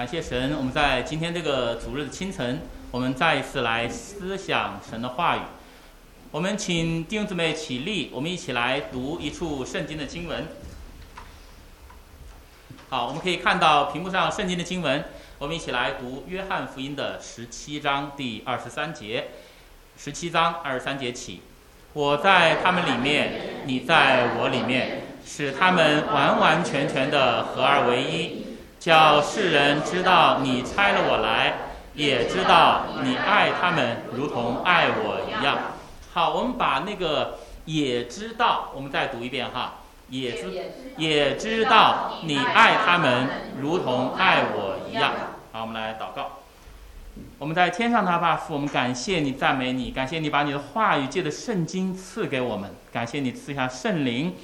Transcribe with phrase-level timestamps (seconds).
[0.00, 5.40] 感谢神，我们在今天这个主日的清晨，我们再一次来思想神的话语。
[6.30, 10.46] 我们请弟兄姊妹起立，我们一起来读一处圣经的经文。
[12.88, 15.04] 好，我们可以看到屏幕上圣经的经文，
[15.38, 19.28] 我们一起来读约翰福音的十七章第二十三节。
[19.98, 21.42] 十七章二十三节起，
[21.92, 28.46] 我在他们里面，你在我里面，使他们完完全全的合而为一。
[28.80, 31.52] 叫世人知道你差了我来，
[31.94, 35.58] 也知道你爱他们如同爱我一样。
[36.14, 39.74] 好，我们把那个也知道，我们再读一遍哈。
[40.08, 40.50] 也知
[40.96, 43.28] 也知道你爱他们
[43.60, 45.12] 如同爱我一样。
[45.52, 46.38] 好，我们来祷告。
[47.38, 54.34] 我们在天上的阿爸父，我们感谢你，赞美你，感谢你把你的话语借的圣经赐给我们，感谢你赐下圣灵，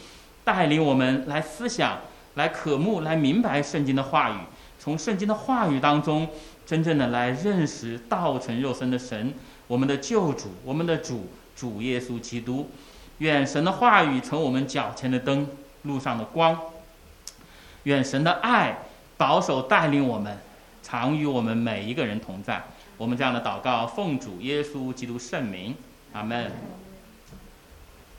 [0.45, 2.00] 带领我们来思想。
[2.36, 4.37] 来渴慕，来明白圣经的话语，
[4.79, 6.29] 从圣经的话语当中，
[6.65, 9.34] 真正的来认识道成肉身的神，
[9.66, 11.26] 我们的救主，我们的主，
[11.57, 12.70] 主耶稣基督。
[13.18, 15.48] 愿神的话语成我们脚前的灯，
[15.82, 16.59] 路上的光。
[17.84, 18.76] 愿神的爱
[19.16, 20.38] 保守带领我们，
[20.82, 22.62] 常与我们每一个人同在。
[22.98, 25.74] 我们这样的祷告，奉主耶稣基督圣名，
[26.12, 26.52] 阿门。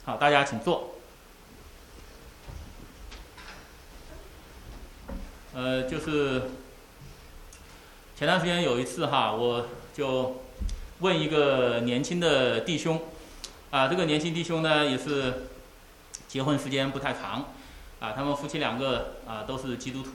[0.05, 0.96] 好，大家请坐。
[5.53, 6.43] 呃，就是
[8.15, 10.41] 前段时间有一次哈，我就
[10.99, 13.01] 问一个年轻的弟兄，
[13.71, 15.47] 啊，这个年轻弟兄呢也是
[16.27, 17.45] 结婚时间不太长，
[17.99, 20.11] 啊，他们夫妻两个啊都是基督徒，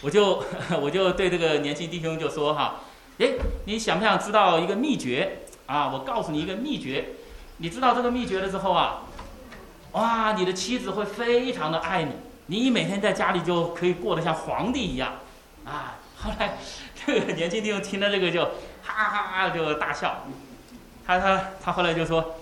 [0.00, 0.42] 我就
[0.80, 2.80] 我就对这个年轻弟兄就说哈，
[3.18, 3.34] 哎，
[3.66, 5.90] 你想不想知道一个秘诀啊？
[5.92, 7.10] 我告诉你一个秘诀，
[7.58, 9.02] 你知道这个秘诀了之后啊，
[9.92, 12.12] 哇，你的妻子会非常的爱你。
[12.46, 15.14] 你每天在家里就可以过得像皇帝一样，
[15.64, 15.96] 啊！
[16.16, 16.56] 后来
[16.94, 18.44] 这个年轻弟兄听了这个就
[18.82, 20.24] 哈哈哈就大笑，
[21.06, 22.36] 他他他后来就说，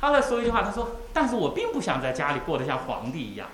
[0.00, 3.48] 他来说一句话，他说：“但是我并不想在家里过得像皇帝一样。”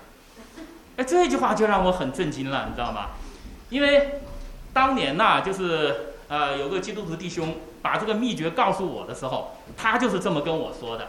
[0.95, 3.07] 哎，这句话就让我很震惊了，你知道吗？
[3.69, 4.21] 因为
[4.71, 11.07] 当年呐，就是呃有个基督徒弟兄把这个秘诀告诉我的时候，他就是这么跟我说的，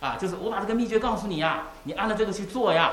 [0.00, 2.92] 啊，就是我把这个秘诀告诉你呀，你按照这个去做呀。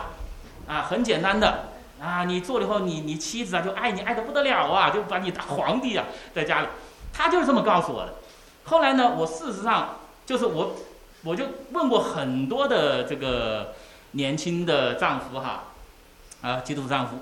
[0.72, 1.66] 啊，很简单的
[2.02, 6.68] 啊，你做了以后，你你妻子啊就爱你爱的不得了啊，就把你当皇帝啊，在家里，
[7.12, 8.14] 他就是这么告诉我的。
[8.64, 10.72] 后来呢，我事实上就是我，
[11.26, 11.44] 我就
[11.74, 13.74] 问过很多的这个
[14.12, 15.66] 年轻的丈夫哈，
[16.42, 17.18] 啊，基督徒丈夫，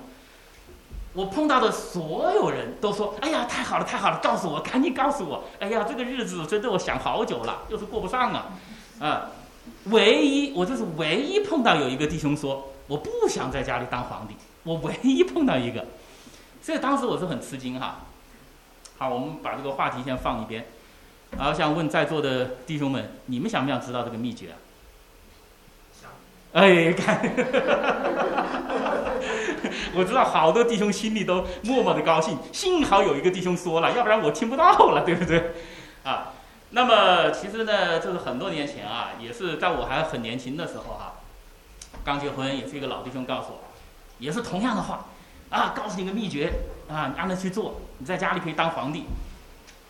[1.14, 8.46] 我碰到的所有人都说，哎呀，太好了，太好了，告诉我，赶紧告诉我，哎呀，这个日子真的我想好久了，就是过不上啊，
[9.00, 9.26] 啊，
[9.86, 12.69] 唯一我就是唯一碰到有一个弟兄说。
[12.90, 14.34] 我不想在家里当皇帝，
[14.64, 15.86] 我唯一碰到一个，
[16.60, 18.00] 所以当时我是很吃惊哈。
[18.98, 20.66] 好，我们把这个话题先放一边，
[21.38, 24.58] 然后想问在座的弟兄们，你们想不想知道这个秘诀啊？
[26.02, 26.10] 想。
[26.52, 27.20] 哎，看，
[29.94, 35.52] 我知道好多弟兄心里都默默的高兴，幸好有一个弟兄说了，要不然我听不到了，对不对？
[36.02, 36.32] 啊，
[36.70, 41.09] 那么其实呢，这是很多年前啊，也是在我还很年轻的时候哈。
[42.04, 43.60] 刚结婚也是一个老弟兄告诉我，
[44.18, 45.06] 也是同样的话，
[45.50, 46.52] 啊，告诉你个秘诀
[46.88, 49.04] 啊，你按着去做，你在家里可以当皇帝。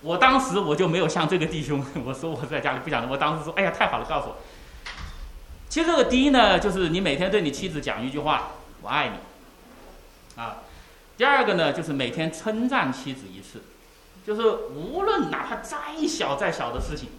[0.02, 4.36] 我当时我就没有像这个弟兄， 我说我在家里不想的，我当时说，哎呀，太好了，告诉我。
[5.68, 10.56] 其实这个第一呢，就是你每天对你妻子讲一句话，我爱你，啊。
[11.16, 13.62] 第二个呢，就是每天称赞妻子一次，
[14.26, 14.42] 就是
[14.74, 15.78] 无论哪怕再
[16.08, 17.10] 小再小的事情，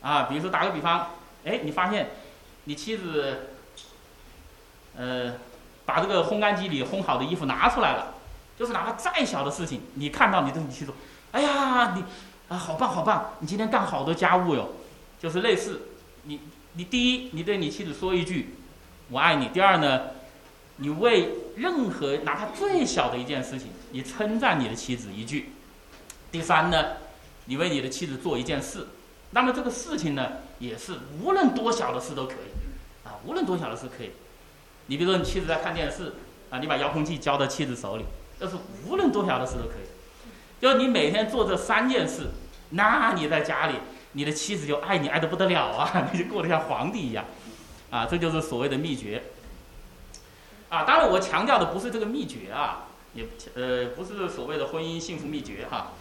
[0.00, 1.10] 啊，比如说打个比方，
[1.44, 2.10] 哎，你发现
[2.64, 3.50] 你妻子。
[4.98, 5.32] 呃，
[5.86, 8.14] 把这个烘干机里烘好的衣服拿出来了，
[8.58, 10.92] 就是哪怕再小的事情，你看到你都你去说，
[11.30, 12.02] 哎呀，你
[12.48, 14.70] 啊，好棒好棒，你今天干好多家务哟，
[15.20, 15.82] 就是类似，
[16.24, 16.40] 你
[16.72, 18.56] 你第一，你对你妻子说一句
[19.10, 20.08] 我爱你；第二呢，
[20.78, 25.44] 你为任何哪怕最小的一件事情，你称赞你的妻子一句；
[26.32, 26.84] 第三呢，
[27.44, 28.88] 你为你的妻子做一件事，
[29.30, 30.26] 那么这个事情呢，
[30.58, 34.10] 也是无论多小的事都可以，啊，无论多小的事可以。
[34.88, 36.14] 你比如说，你妻子在看电视，
[36.50, 38.04] 啊，你把遥控器交到妻子手里，
[38.40, 38.56] 这是
[38.86, 39.86] 无论多小的事都可以。
[40.60, 42.30] 就你每天做这三件事，
[42.70, 43.74] 那你在家里，
[44.12, 47.24] 你的妻子就爱你爱得不得了啊， 你就过得像皇帝一样，
[47.90, 49.22] 啊，这就是所谓的秘诀。
[50.68, 55.92] 啊，当然我强调的不是这个秘诀啊，也呃不是所谓的婚姻幸福秘诀哈，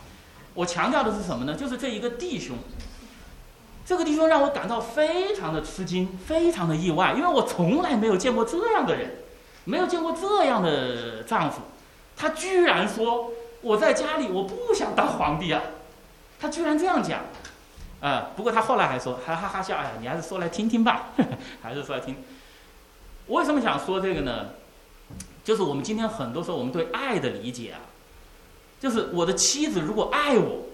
[0.53, 1.55] 我强调的是什么呢？
[1.55, 2.57] 就是这一个弟兄。
[3.87, 9.11] 这个弟兄让我感到非常的吃惊，非常的意外，因为我从来没有见过这样的人，
[9.63, 11.61] 没有见过这样的丈夫，
[12.17, 13.31] 他居然说
[13.61, 15.61] 我在家里我不想当皇帝啊，
[16.37, 17.21] 他居然这样讲，
[18.01, 21.11] 啊，不过他后来还说，还哈哈笑，哎呀，你还是说来听听吧，
[21.63, 22.17] 还是说来听。
[23.27, 24.47] 我为什么想说这个呢？
[25.45, 27.79] 就是我们今天很多时候我们对爱的理解啊，
[28.81, 30.65] 就是我的妻子如果爱我，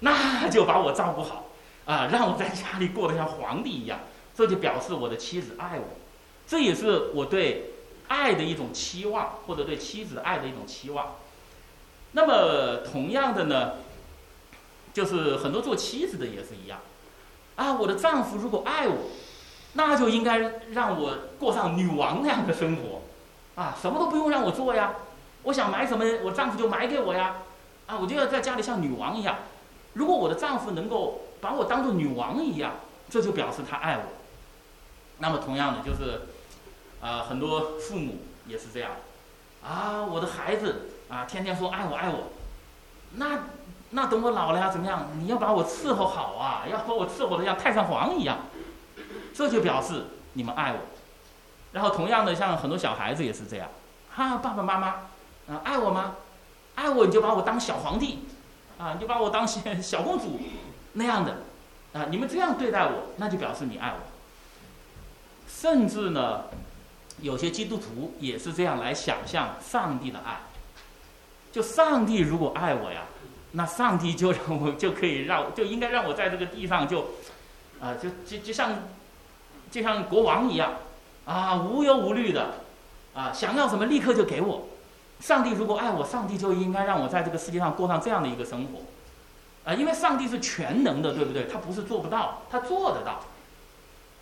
[0.00, 1.45] 那就把我照顾好
[1.86, 4.00] 啊， 让我在家里过得像皇帝一样，
[4.34, 5.86] 这就表示我的妻子爱我，
[6.46, 7.70] 这也是我对
[8.08, 11.14] 爱的一种期望，或者对妻子爱的一种期望。
[12.12, 13.72] 那么同样的呢，
[14.92, 16.80] 就是很多做妻子的也是一样，
[17.56, 18.96] 啊，我的丈夫如果爱我，
[19.74, 23.02] 那就应该让我过上女王那样的生活。
[23.60, 24.96] 啊，什么都不用让我做呀，
[25.44, 27.36] 我想买什么，我丈夫就买给我呀，
[27.86, 29.36] 啊，我就要在家里像女王一样。
[29.94, 32.74] 如果我的丈夫能够把我当做女王一样，
[33.08, 34.02] 这就表示他爱我。
[35.18, 36.28] 那么同样的就是，
[37.00, 38.92] 啊，很多父母也是这样，
[39.62, 42.32] 啊，我的孩子啊，天天说爱我爱我，
[43.14, 43.44] 那
[43.90, 45.06] 那等我老了呀怎么样？
[45.18, 48.38] 你要把我伺候好啊，要把我伺候的像太上皇一样，
[49.34, 50.04] 这就表示
[50.34, 50.78] 你们爱我。
[51.72, 53.68] 然后同样的，像很多小孩子也是这样，
[54.10, 54.88] 哈，爸爸妈妈，
[55.48, 56.16] 啊，爱我吗？
[56.74, 58.26] 爱我你就把我当小皇帝，
[58.78, 60.38] 啊，你就把我当小小公主
[60.96, 61.38] 那样的，
[61.92, 63.98] 啊，你们这样对待我，那就表示你爱我。
[65.48, 66.44] 甚至呢，
[67.20, 70.40] 有些基督徒也是这样来想象上帝的爱，
[71.52, 73.02] 就上帝如果爱我呀，
[73.52, 77.12] 那上帝就让我就可以让就应该让我在这个地上就，
[77.80, 78.82] 啊，就就就像
[79.70, 80.72] 就像国王一样。
[81.26, 82.54] 啊，无忧无虑的，
[83.12, 84.68] 啊，想要什么立刻就给我。
[85.18, 88.82] 上帝如果爱我，上帝就应该让我在这个世界上过上这样的一个生活，
[89.66, 91.46] 啊，因为上帝是全能的，对不对？
[91.46, 93.20] 他不是做不到，他做得到。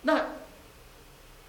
[0.01, 0.19] 那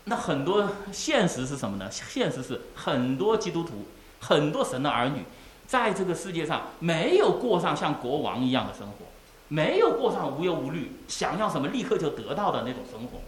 [0.04, 1.90] 那很多现实是什么呢？
[1.90, 3.86] 现实是很多基督徒，
[4.20, 5.24] 很多神的儿女，
[5.66, 9.06] 在这个世界上没有过上像国王一样的生活，
[9.48, 13.20] 没有过上无忧无虑，想要什么立刻就得到的那种生活。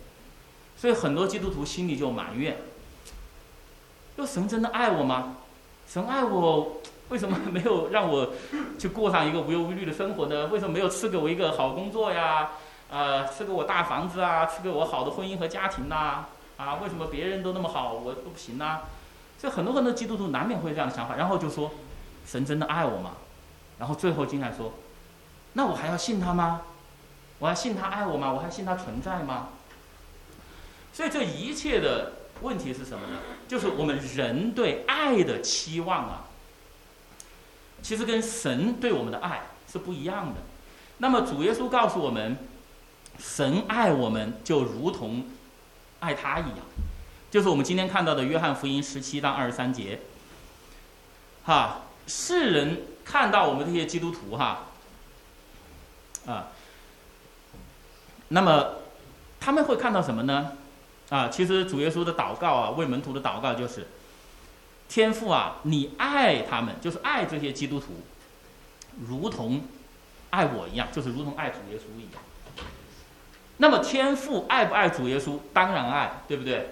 [0.76, 2.59] 所以很多基督徒心里就埋怨：，
[4.17, 5.37] 说神真的爱我吗？
[5.88, 6.76] 神爱我，
[7.08, 8.34] 为什么没有让我
[8.78, 10.46] 去过上一个无忧无虑的生活呢？
[10.49, 12.50] 为什么没有赐给我一个好工作呀？
[12.90, 14.46] 呃，赐给我大房子啊？
[14.46, 16.26] 赐给我好的婚姻和家庭呐？
[16.56, 18.81] 啊，为什么别人都那么好，我都不行呢？
[19.38, 21.70] 所以很多很多基督徒难免会有这样的想法，然后就说：
[22.26, 23.12] 神真的爱我吗？
[23.78, 24.72] 然后最后竟然说：
[25.52, 26.62] 那我还要信他吗？
[27.38, 28.32] 我还信他爱我吗？
[28.32, 29.49] 我还信他存在吗？
[30.93, 33.19] 所以这一切的问题是什么呢？
[33.46, 36.25] 就是我们人对爱的期望啊，
[37.83, 40.41] 其实跟神对我们的爱是不一样的。
[40.99, 42.37] 那么主耶稣告诉我们，
[43.19, 45.27] 神爱我们就如同
[46.01, 46.59] 爱他一样，
[47.31, 50.01] 就是我们今天看到的约翰福音十七章二十三节。
[51.45, 54.67] 哈，世人看到我们这些基督徒哈，
[56.27, 56.49] 啊，
[58.29, 58.75] 那么
[59.41, 60.53] 他们会看到什么呢？
[61.09, 63.87] 啊，其实主耶稣的祷告啊，为门徒的祷告就是：
[64.88, 67.87] 天父啊，你爱他们，就是爱这些基督徒，
[69.06, 69.62] 如同
[70.31, 72.23] 爱我一样，就是如同爱主耶稣一样。
[73.58, 75.40] 那么天父爱不爱主耶稣？
[75.52, 76.70] 当然爱，对不对？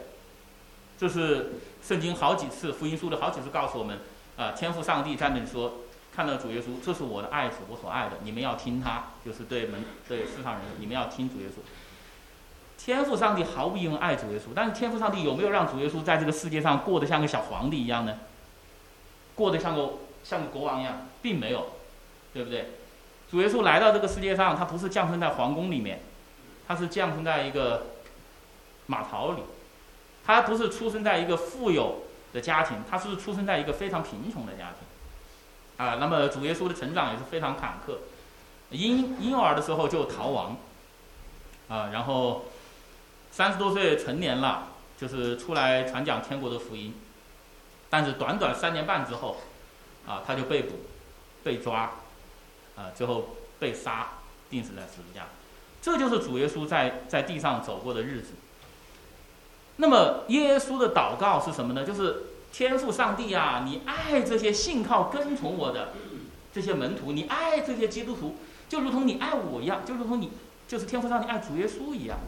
[0.98, 1.52] 这是
[1.82, 3.98] 圣经好几次，福音书的好几次告诉我们
[4.36, 5.80] 啊，天父上帝在那里说，
[6.14, 11.60] 看到主耶稣，这是我的爱子，我所爱的，你们要听他，就是对门对世上人，你们要听主耶稣。
[12.86, 18.16] 天赋上帝毫无疑问爱主耶稣，但是天赋上帝有没有让主耶稣在这个世界上过得像个小皇帝一样呢？
[19.34, 21.66] 过得像个像个国王一样，并没有，
[22.32, 22.74] 对不对？
[23.28, 25.98] 主耶稣来到这个世界上，他不是降生在皇宫里面，
[26.68, 27.86] 他是降生在一个
[28.86, 29.42] 马槽里，
[30.24, 35.84] 他不是出生在一个富有的家庭，他是出生在一个非常贫穷的家庭。
[35.84, 37.96] 啊，那么主耶稣的成长也是非常坎坷，
[38.70, 40.56] 婴婴儿的时候就逃亡，
[41.68, 42.44] 啊，然后。
[43.36, 46.94] 三十多岁成年了，就是出来传讲天国的福音，
[47.90, 49.36] 但是短短三年半之后，
[50.06, 50.76] 啊，他就被捕、
[51.44, 51.92] 被抓，
[52.76, 54.12] 啊，最后被杀，
[54.48, 55.26] 钉死在十字架。
[55.82, 58.28] 这就是主耶稣在在地上走过的日子。
[59.76, 61.84] 那么耶稣的祷告是什么呢？
[61.84, 62.22] 就是
[62.54, 65.92] 天父上帝啊，你爱这些信靠跟从我的
[66.54, 70.30] 这些门徒，你爱这些基督徒，就如同你爱我一样，就如同你
[70.66, 72.18] 就是天父上帝爱主耶稣一样。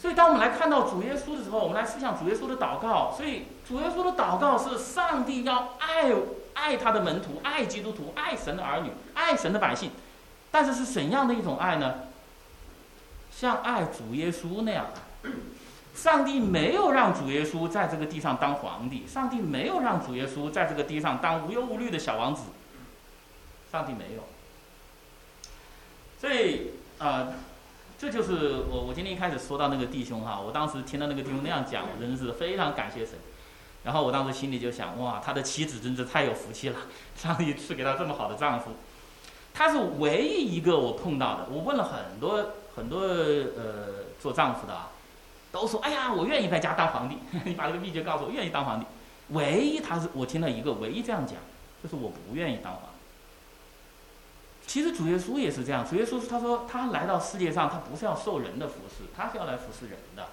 [0.00, 3.12] 所以，当我们来看到主耶稣的时候，我们来思想主耶稣的祷告。
[3.14, 6.10] 所以，主耶稣的祷告是上帝要爱
[6.54, 9.90] 爱他的门徒，爱基督徒，爱神的儿女，爱神的百姓。
[10.50, 11.96] 但是，是怎样的一种爱呢？
[13.30, 14.86] 像爱主耶稣那样。
[15.94, 22.44] 上帝没有让主耶稣在这个地上当皇帝，上帝没有让主耶稣在这个地上当无忧无虑的小王子，
[23.70, 24.22] 上帝没有。
[26.18, 27.28] 所以啊，
[28.00, 33.18] 这就是我我今天一开始说到那个弟兄哈，我当时听到那个弟兄那样讲，我真的是非常感谢神。
[33.84, 36.76] 然后我当时心里就想，哇，他的妻子真是太有福气了，
[37.14, 38.70] 上帝赐给他这么好的丈夫。
[39.52, 44.88] 他是唯一一个我碰到的，我问了很多很多呃做丈夫的啊，
[45.52, 47.18] 都说，哎呀，我愿意在家当皇帝。
[47.44, 48.86] 你把这个秘诀告诉我，愿意当皇帝。
[49.28, 51.36] 唯一他是我听到一个唯一这样讲，
[51.82, 52.89] 就是我不愿意当皇帝。
[54.70, 60.28] 其实主耶稣也是这样，主耶稣他说他来到世界上，他不是要受人的服侍，他是要来服侍人的。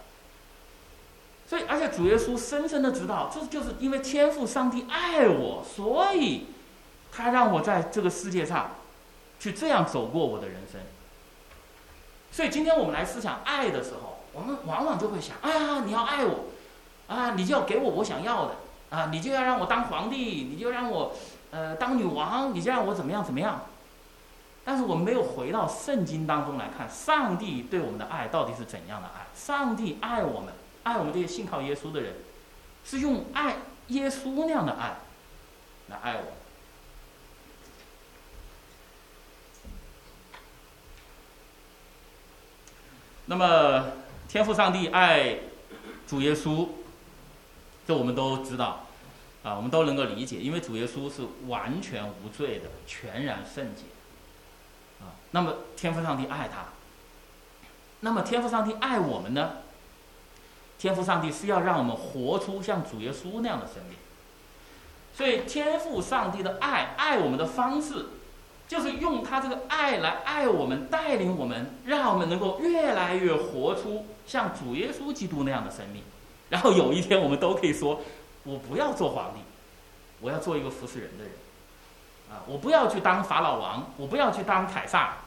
[1.47, 6.45] 所以，而且主耶稣深深的知道，这就是因为天赋上帝爱我，所以
[7.11, 8.75] 他让我在这个世界上
[9.39, 10.81] 去这样走过我的人生。
[12.31, 16.45] 所以今天我们来思想爱的时候，我们往往就会想：哎呀，你要爱我，
[17.07, 18.57] 啊，你就要给我我想要的。
[18.91, 21.15] 啊，你就要让我当皇帝，你就让我，
[21.49, 23.65] 呃，当女王，你就让我怎么样怎么样？
[24.67, 29.25] 但是我们没有回到圣经当中来看，上帝对我们的爱到底是怎样的爱？
[29.33, 32.15] 上帝爱我们，爱我们这些信靠耶稣的人，
[32.83, 34.97] 是用爱耶稣那样的爱
[35.87, 36.33] 来爱我。
[43.27, 43.85] 那么，
[44.27, 45.37] 天赋上帝爱
[46.05, 46.67] 主耶稣。
[47.87, 48.85] 这我们都知道，
[49.43, 53.83] 啊，我们都能够理解，因为主耶稣是完全无罪的，全然圣洁，
[55.01, 56.65] 啊，那么天父上帝爱他，
[57.99, 59.57] 那么天父上帝爱我们呢？
[60.79, 63.97] 天父上帝是要让我们活出像主耶稣那样的生命，
[65.11, 68.05] 所以天父上帝的爱，爱我们的方式，
[68.67, 76.03] 就是用他这个爱来爱我们，带领我们，让我们能够越来越活出像主耶稣基督那样的生命。
[76.49, 78.01] 然后有一天，我们都可以说
[78.45, 79.39] ：“我不要做皇帝，
[80.21, 81.33] 我要做一个服侍人的人。
[82.29, 85.17] 啊，我不要去当法老王，我不要去当凯撒，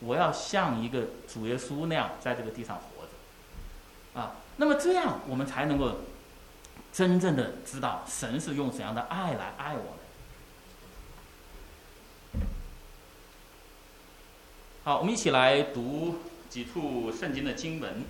[0.00, 4.20] 我要像一个主耶稣那样在这个地上活着。
[4.20, 6.00] 啊，那么这样我们才能够
[6.92, 9.92] 真正的知道神是用怎样的爱来爱我们。
[14.84, 16.18] 好，我们一起来读
[16.50, 18.04] 几处圣经的经文。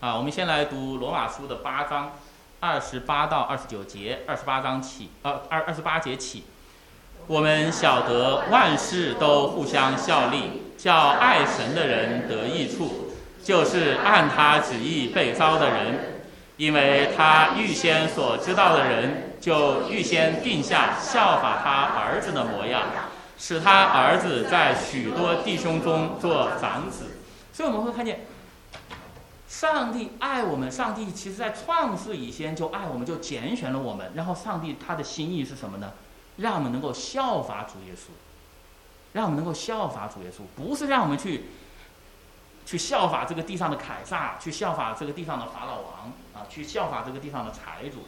[0.00, 2.12] 啊，我们先来读罗马书的八章，
[2.60, 6.44] 二十八到二十九节，二十八章起，呃，二二十八节起，
[7.28, 13.10] 我们晓得万事都互相效力，叫爱神的人得益处，
[13.44, 16.22] 就是按他旨意被招的人，
[16.56, 22.84] 因为他预先所知道的人，就预先定下效法他儿子的模样，
[23.36, 27.18] 使他儿子在许多弟兄中做长子。
[27.52, 28.20] 所以我们会看见。
[29.46, 34.12] 上帝爱我们，上帝其实在创世以前就爱我们，就拣选了我们。
[34.14, 35.92] 然后上帝他的心意是什么呢？
[36.38, 38.10] 让我们能够效法主耶稣，
[39.12, 41.44] 让我们能够效法主耶稣，不是让我们去
[42.66, 48.06] 去效法这个地上的凯撒，去效法这个地上的法老王啊，去效法这个地上的财主。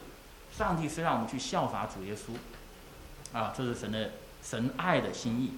[0.56, 5.52] 上帝是让我们去效法主耶稣啊，这是神的神爱的心意。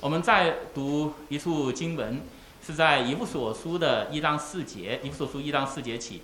[0.00, 2.20] 我们再读一处经文。
[2.60, 6.22] 是在一部所书的一章四节，一部所书一章四节起，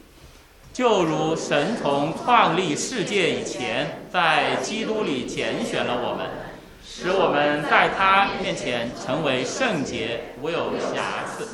[0.74, 6.26] 就如神从创立世界以前，在基督里拣选了我们，
[6.84, 11.46] 使我们在他面前成为圣洁，无有瑕疵。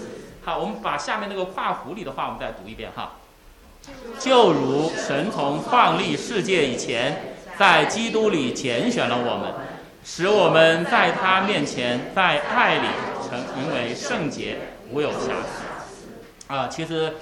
[0.43, 3.17] 好，我们把下面那个跨湖里的话，我们再读一遍哈。
[4.19, 9.53] 就如神从创立世界以前，在基督里拣选了我们，
[10.03, 12.87] 使我们在他面前，在爱里
[13.29, 13.39] 成
[13.75, 14.57] 为圣洁。
[14.91, 16.67] 无有瑕疵啊！
[16.69, 17.15] 其实，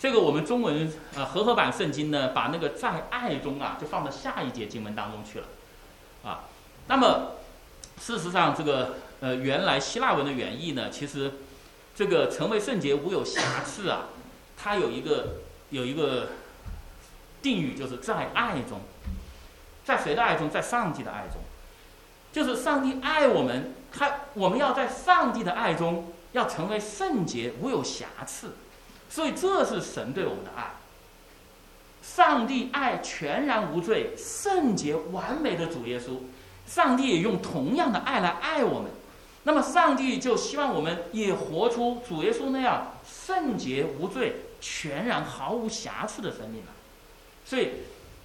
[0.00, 5.46] 这个我们中文呃和合版圣经呢，把那个在爱中啊，就放到下一节经文当中去了
[6.24, 6.48] 啊。
[6.86, 7.32] 那么，
[8.00, 11.34] 事实上，这个呃原来希腊文的原意呢，其实
[11.94, 14.06] 这个成为圣洁无有瑕疵啊，
[14.56, 16.28] 它有一个有一个
[17.42, 18.80] 定语，就是在爱中，
[19.84, 20.48] 在谁的爱中？
[20.48, 21.42] 在上帝的爱中，
[22.32, 26.14] 就是上帝爱我们，他我们要在上帝的爱中。
[26.32, 28.54] 要成为圣洁，无有瑕疵，
[29.10, 30.76] 所以这是神对我们的爱。
[32.02, 36.20] 上帝爱全然无罪、圣洁完美的主耶稣，
[36.66, 38.90] 上帝也用同样的爱来爱我们。
[39.42, 46.72] 那么，上帝就希望我们也活出主耶稣那样圣洁无罪、全然毫无瑕疵的生命来。
[47.44, 47.70] 所以，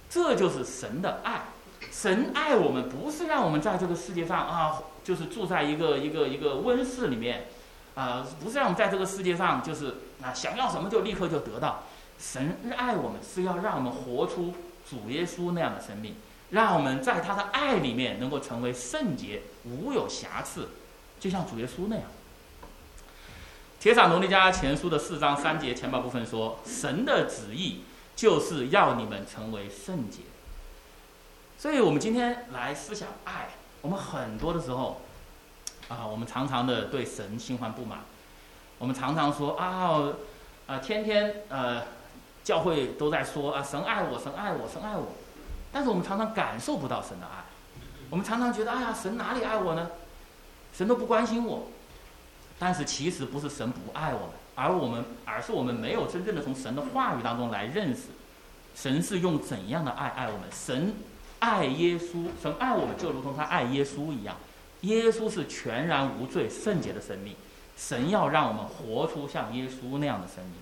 [0.08, 1.46] 这就是神的爱。
[1.90, 7.46] 神爱我们，不是让我们在这个世界上啊，就是住在一个一个一个温室里面。
[7.94, 11.84] 啊，不是让我们在这个世界上就是那，想要什么就立刻就得到。
[12.18, 14.54] 神爱我们是要让我们活出
[14.88, 16.16] 主耶稣那样的生命，
[16.50, 20.68] 让我们在他的爱里面能够成为圣洁，无有瑕疵，
[21.20, 22.04] 就像主耶稣那样。
[23.78, 27.82] 铁撒农尼迦前书的四章三节前半部分说：“神的旨意
[28.16, 30.22] 就是要你们成为圣洁。”
[31.58, 33.50] 所以，我们今天来思想爱。
[33.82, 35.02] 我们很多的时候，
[35.88, 38.00] 啊，我们常常的对神心怀不满。
[38.78, 40.12] 我们常常说啊，
[40.66, 41.82] 啊，天天呃，
[42.44, 45.08] 教会都在说啊，神爱我，神爱我，神爱我。
[45.72, 47.44] 但是我们常常感受不到神的爱。
[48.10, 49.90] 我们常常觉得，哎呀，神哪里爱我呢？
[50.72, 51.68] 神都不关心我。
[52.58, 58.04] 但是其实不是神不爱我们，而我们，而是我们没有真正的从神的话语当中来认识，
[58.74, 60.48] 神是用怎样的爱爱我们？
[60.50, 60.94] 神
[61.38, 64.36] 爱耶稣，神爱我们就如同他爱耶稣一样。
[64.82, 67.34] 耶稣是全然无罪、圣洁的生命，
[67.76, 70.54] 神要让我们活出像耶稣那样的生命，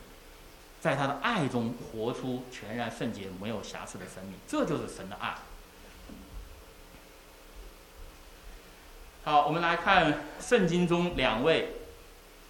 [0.81, 5.37] 在他的爱中活出全然圣洁、没有瑕疵的生命，这就是神的爱。
[9.25, 11.77] 好，我们来看圣经中两位。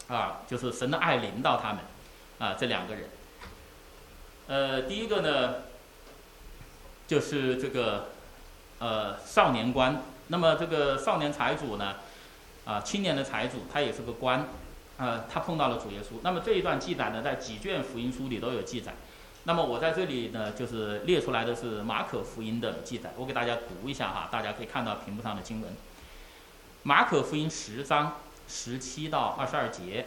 [0.07, 1.79] 啊，就是神的爱临到他们，
[2.39, 3.09] 啊，这两个人，
[4.47, 5.63] 呃，第一个呢，
[7.07, 8.11] 就是这个，
[8.81, 10.03] 呃，少年官。
[10.29, 11.95] 那么这个少年财主呢，
[12.65, 14.49] 啊，青年的财主，他也是个官，
[14.99, 16.21] 啊，他碰到了主耶稣。
[16.23, 18.95] 那么这一段记载呢，在几卷福音书里都有记载。
[19.45, 25.71] 那么我在这里呢，就是列出来的是马可福音的记载，我给大家读一下哈，大家可以看到屏幕上的经文。
[26.83, 28.17] 马可福音十章。
[28.47, 30.05] 十七到二十二节，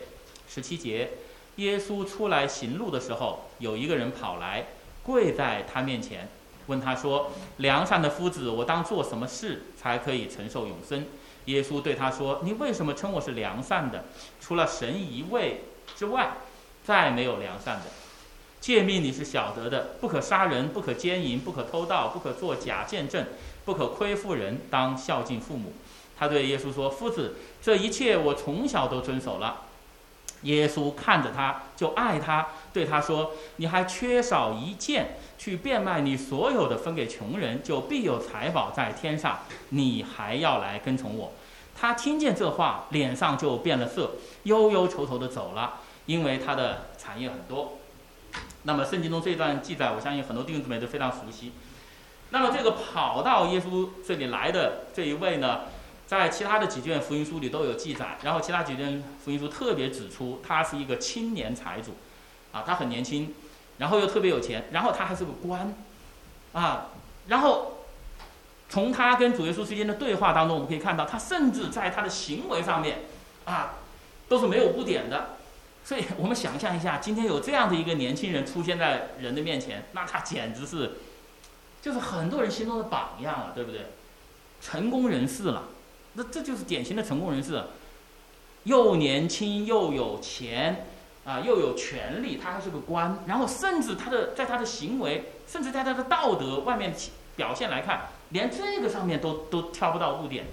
[0.48, 1.14] 十七节，
[1.56, 4.68] 耶稣出来行路的时候，有一个人跑来，
[5.02, 6.30] 跪在他面前，
[6.68, 11.08] 问他说：“良善的夫子，我当做什么事才可以承受永生？”
[11.48, 14.06] 耶稣对他说：“你为什么称我是良善的？
[14.40, 15.64] 除了神一位
[15.96, 16.38] 之外，
[16.86, 17.86] 再没有良善的。
[18.60, 23.26] 诫命你是晓得的：不可杀人，不可奸淫，不可偷盗，不可作假见证，
[23.64, 25.74] 不可亏负人，当孝敬父母。”
[26.20, 29.64] 他对耶稣说：“夫子，这一切我从小都遵守了。”
[30.44, 39.40] 耶稣看着他，就爱他，对他说：“你还缺少一件，去变卖你所有的，分给穷人，就必有财宝在天上。
[39.70, 41.34] 你还要来跟从我。”
[41.80, 44.12] 他听见这话，脸上就变了色，
[44.44, 47.78] 忧忧愁愁的走了，因为他的产业很多。
[48.64, 51.54] 那么圣经中这段记载，我相信很多弟兄姊妹都非常熟悉。
[52.30, 55.62] 那么这个跑到耶稣这里来的这一位呢？
[56.08, 61.98] 在其他的几卷福音书里都有记载，然后其他几卷福音书特别指出他是一个青年财主，
[62.54, 63.36] 啊，他很年轻，
[63.78, 65.76] 然后又特别有钱，然后他还是个官，
[66.54, 66.92] 啊，
[67.28, 67.84] 然后
[68.70, 73.00] 从他跟主耶稣之间的对话当中，我们可以看到，他甚至在他的行为上面，
[73.44, 73.74] 啊，
[74.30, 75.36] 都是没有污点的。
[75.84, 80.94] 所以我们想象一下，今天有这样的一个年轻人出现在人的面前，那他简直是，
[81.82, 83.88] 就是很多人心中的榜样了，对不对？
[84.62, 85.64] 成功人士了。
[86.20, 87.64] 那这就是典型的成功人士，
[88.64, 90.88] 又年轻又有钱，
[91.24, 96.92] 啊，又有权利，他还是个官，然后甚至他的在他的行为，甚至在他的道德外面
[97.36, 100.48] 表现来看，连这个上面都都挑不到污点，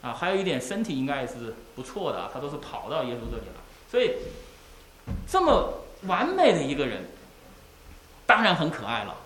[0.00, 4.12] 啊，还有一点身体应该是不错的，他都是跑到耶稣这里了，所以
[5.26, 7.06] 这么完美的一个人，
[8.26, 9.16] 当然很可爱了。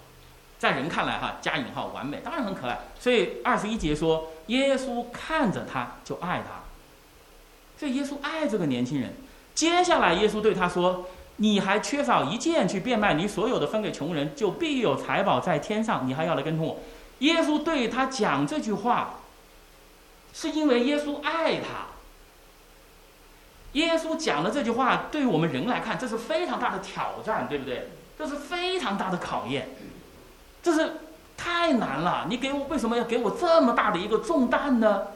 [0.58, 2.80] 在人看来，哈，加引号，完美，当然很可爱。
[2.98, 6.62] 所以二十一节说，耶稣看着他就爱他，
[7.78, 9.14] 所以耶稣爱这个年轻人。
[9.54, 16.08] 接下来，耶稣对他说：“你还缺少一件，去变卖你所有的，分给穷人，就必有财宝在天上。
[16.08, 16.80] 你还要来跟从我。”
[17.20, 19.20] 耶稣对他讲这句话，
[20.32, 21.88] 是因为耶稣爱他。
[23.72, 27.90] 耶稣讲的这句话，对于我们人来看，这是非常大的挑战，对不对？
[28.16, 29.68] 这是非常大的考验。
[30.62, 30.92] 这是
[31.36, 35.08] 太难了，你给我为什么要给我这么大的一个重担呢？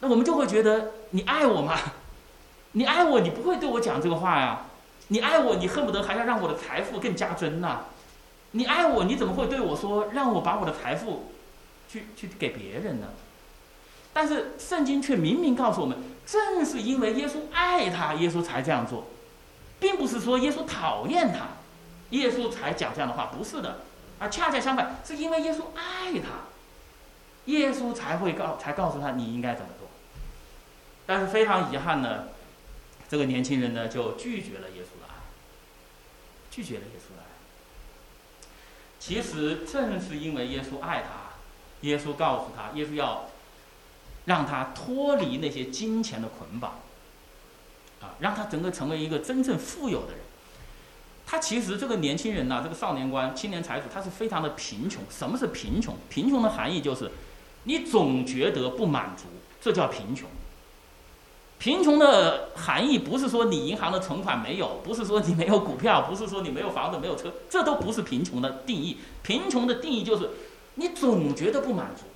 [0.00, 1.76] 那我们就会觉得你爱我吗？
[2.72, 4.62] 你爱我，你不会对我讲这个话呀？
[5.08, 7.80] 你爱我，你恨不得还要让我的财富更加增呐？
[8.52, 11.32] 你爱我，你怎么会对我说让我把我的财富
[11.88, 13.08] 去去给别人呢？
[14.12, 15.96] 但是圣经却明明告诉我们，
[16.26, 19.04] 正是因为耶稣爱他，耶稣才这样做，
[19.78, 21.46] 并不是说耶稣讨厌他，
[22.10, 23.80] 耶稣才讲这样的话，不是的。
[24.20, 26.46] 而恰恰相反，是因为耶稣爱他，
[27.46, 29.88] 耶稣才会告才告诉他你应该怎么做。
[31.06, 32.28] 但是非常遗憾呢，
[33.08, 35.14] 这个年轻人呢就拒绝了耶稣的爱，
[36.50, 37.26] 拒绝了耶稣的爱。
[39.00, 41.34] 其实正是因为耶稣爱他，
[41.80, 43.30] 耶稣告诉他，耶稣要
[44.26, 46.72] 让他脱离那些金钱的捆绑，
[48.02, 50.20] 啊，让他整个成为一个真正富有的人。
[51.30, 55.00] 他其实这个年轻人呐，这个少年官、青年财主，他是非常的贫穷。
[55.08, 55.96] 什么是贫穷？
[56.08, 57.08] 贫穷的含义就是，
[57.62, 59.26] 你总觉得不满足，
[59.60, 60.28] 这叫贫穷。
[61.60, 68.96] 贫穷的含义不是说你银行的存款没有，不是说你没有股票，不是说你没有房子、没有车，这都不是贫穷的定义。
[69.22, 70.30] 贫穷的定义就是，
[70.74, 72.06] 你总觉得不满足，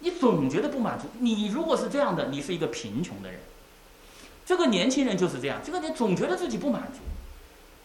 [0.00, 1.06] 你总觉得不满足。
[1.20, 3.38] 你如果是这样的，你是一个贫穷的人。
[4.44, 6.98] 这个年轻人就是这样，这个人总觉得自己不满足。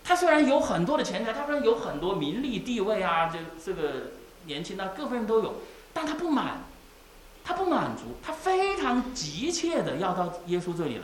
[0.03, 4.11] 他虽然有很多的钱财，他虽然有很多名利地位啊，这这个
[4.45, 5.55] 年轻啊，各方面都有，
[5.93, 6.63] 但他不满，
[7.43, 11.03] 他不满足，他非常急切的要到耶稣这里来，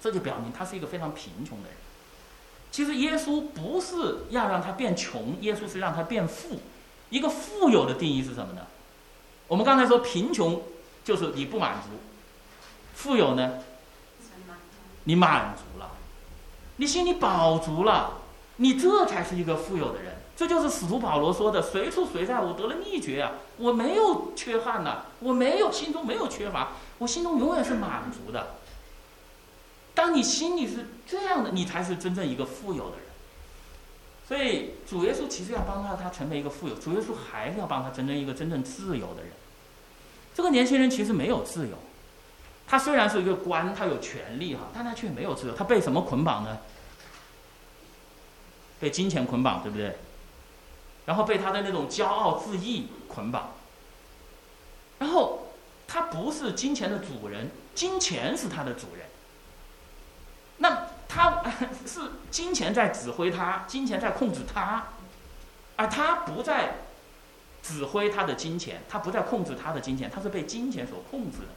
[0.00, 1.76] 这就表明他是一个非常贫穷的人。
[2.72, 6.60] 其实耶稣不是要让他变穷，耶稣是让他变富。
[7.10, 8.66] 一个富有的定义是什么呢？
[9.46, 10.62] 我们刚才说贫穷
[11.04, 11.88] 就是你不满足，
[12.94, 13.58] 富有呢，
[15.04, 15.90] 你满足了。
[16.82, 18.14] 你心里饱足了，
[18.56, 20.16] 你这才是一个富有的人。
[20.34, 23.34] 这就是使徒保罗说的：“随处随在，我得了秘诀啊！
[23.56, 28.56] 我没有缺憾呐，我没有心中没有缺乏，我心中永远是满足的。”
[29.94, 33.06] 当你心里是这样的，你才是真正一个富有的人。
[34.26, 36.74] 所以主耶稣其实要帮他，他成为一个富有。
[36.74, 39.30] 主耶稣还是要帮他真正一个真正自由的人。
[40.34, 41.76] 这个年轻人其实没有自由。
[42.66, 45.54] 他虽然是一个官，他有权利哈，但他却没有自由。
[45.54, 46.58] 他被什么捆绑呢？
[48.82, 49.96] 被金钱捆绑，对不对？
[51.06, 53.52] 然后被他的那种骄傲自义捆绑。
[54.98, 55.52] 然后
[55.86, 59.06] 他不是金钱的主人，金钱是他的主人。
[60.58, 61.44] 那他
[61.86, 62.00] 是
[62.32, 64.88] 金钱在指挥他，金钱在控制他，
[65.76, 66.78] 而他不在
[67.62, 71.54] 指挥他的金钱，他不在控制他的金钱，他是被金钱所控制的。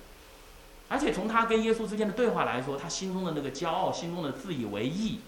[0.89, 5.21] 而且从他跟耶稣之间的对话来说，他心中的那个骄傲，心中的自以为意，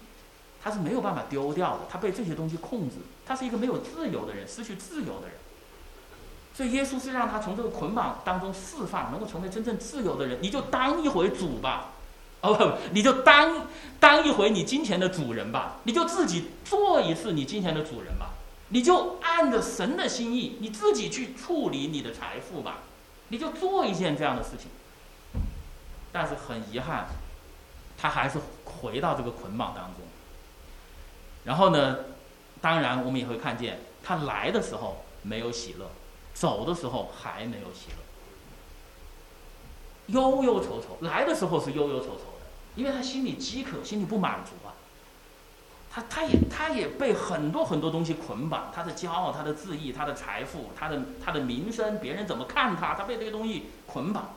[0.68, 1.84] 他是没有办法丢掉的。
[1.88, 5.36] 他被这些东西控制，他是一个没有自由的人，失去自由的人。
[6.54, 10.40] 所以耶稣是让他从这个捆绑当中释放，能够成为真正自由的人。
[10.42, 11.92] 你就当一回主吧，
[12.42, 13.66] 哦不，你就当
[13.98, 18.32] 当一回你金钱的主人吧，你就自己做一次你金钱的主人吧，
[18.68, 22.80] 你就按着神的心意，你自己去处理你的财富吧，
[23.28, 24.68] 你就做一件这样的事情。
[26.10, 27.06] 但是很遗憾，
[27.96, 30.07] 他还是回到这个捆绑当中。
[31.48, 32.00] 然后呢，
[32.60, 35.90] 当然我们也会看见，他来的时候没有喜乐，
[36.34, 37.86] 走的时候还没有喜
[40.08, 40.98] 乐，忧忧愁愁。
[41.00, 42.44] 来的时候是忧忧愁愁的，
[42.76, 44.76] 因为他心里饥渴，心里不满足啊。
[45.90, 54.34] 他他也他也被很多很多东西捆绑，他的骄傲，他的自意，他的财富，他的他的名声，别人怎么看他，他被这些东西捆绑。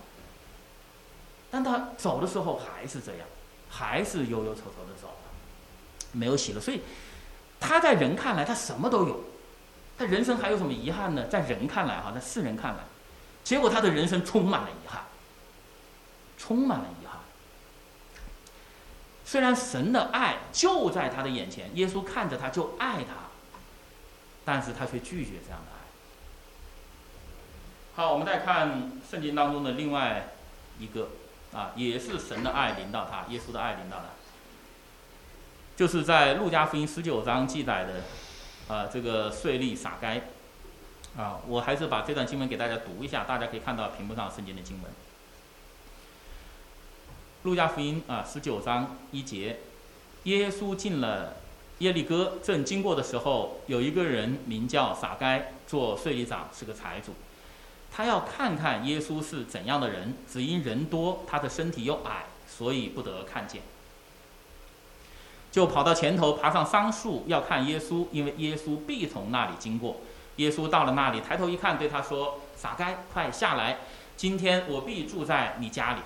[1.52, 3.28] 但他走的时候还是这样，
[3.70, 5.10] 还是忧忧愁愁的走，
[6.12, 6.60] 没有喜乐。
[6.60, 6.82] 所以
[7.60, 9.24] 他在人看来他什么都有，
[9.98, 11.28] 他人生还有什么遗憾呢？
[11.28, 12.80] 在人看来哈，在世人看来，
[13.44, 15.04] 结果他的人生充满了遗憾，
[16.38, 17.20] 充满了遗憾。
[19.26, 23.30] 虽然神的爱就在他的眼前，耶稣看着他就爱他，
[24.44, 25.80] 但是他却拒绝这样的爱。
[27.96, 30.30] 好，我们再看圣经当中的另外
[30.80, 31.10] 一个。
[31.54, 34.06] 啊，也是神的爱临到他，耶稣的爱临到他，
[35.82, 38.04] 就是在路加福音十九章记载的，
[38.72, 40.22] 啊，这个税吏撒该，
[41.18, 44.92] 啊，我还是把这段经文给大家读一下，大家可以看到屏幕上圣经的经文。
[47.42, 49.58] 路加福音啊，十九章一节，
[50.26, 51.38] 耶稣进了
[51.80, 57.16] 耶利哥，正经过的时候，有一个人名叫撒该，做税吏长，是个财主。
[57.92, 63.64] 他要看看耶稣是怎样的人，只因人多，他的身体又矮，所以不得看见。
[65.52, 69.98] 就跑到前头，爬上桑树要看耶稣，因为耶稣必从那里经过。
[70.38, 73.80] 耶稣到了那里，抬头一看，对他说：“撒该，快下来！
[74.16, 76.00] 今天我必住在你家里。”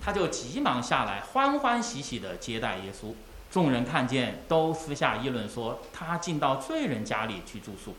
[0.00, 3.12] 他就急忙下来，欢欢喜喜地接待耶稣。
[3.50, 7.94] 众人看见，都私下议论说：“他进到罪人家里去住宿。”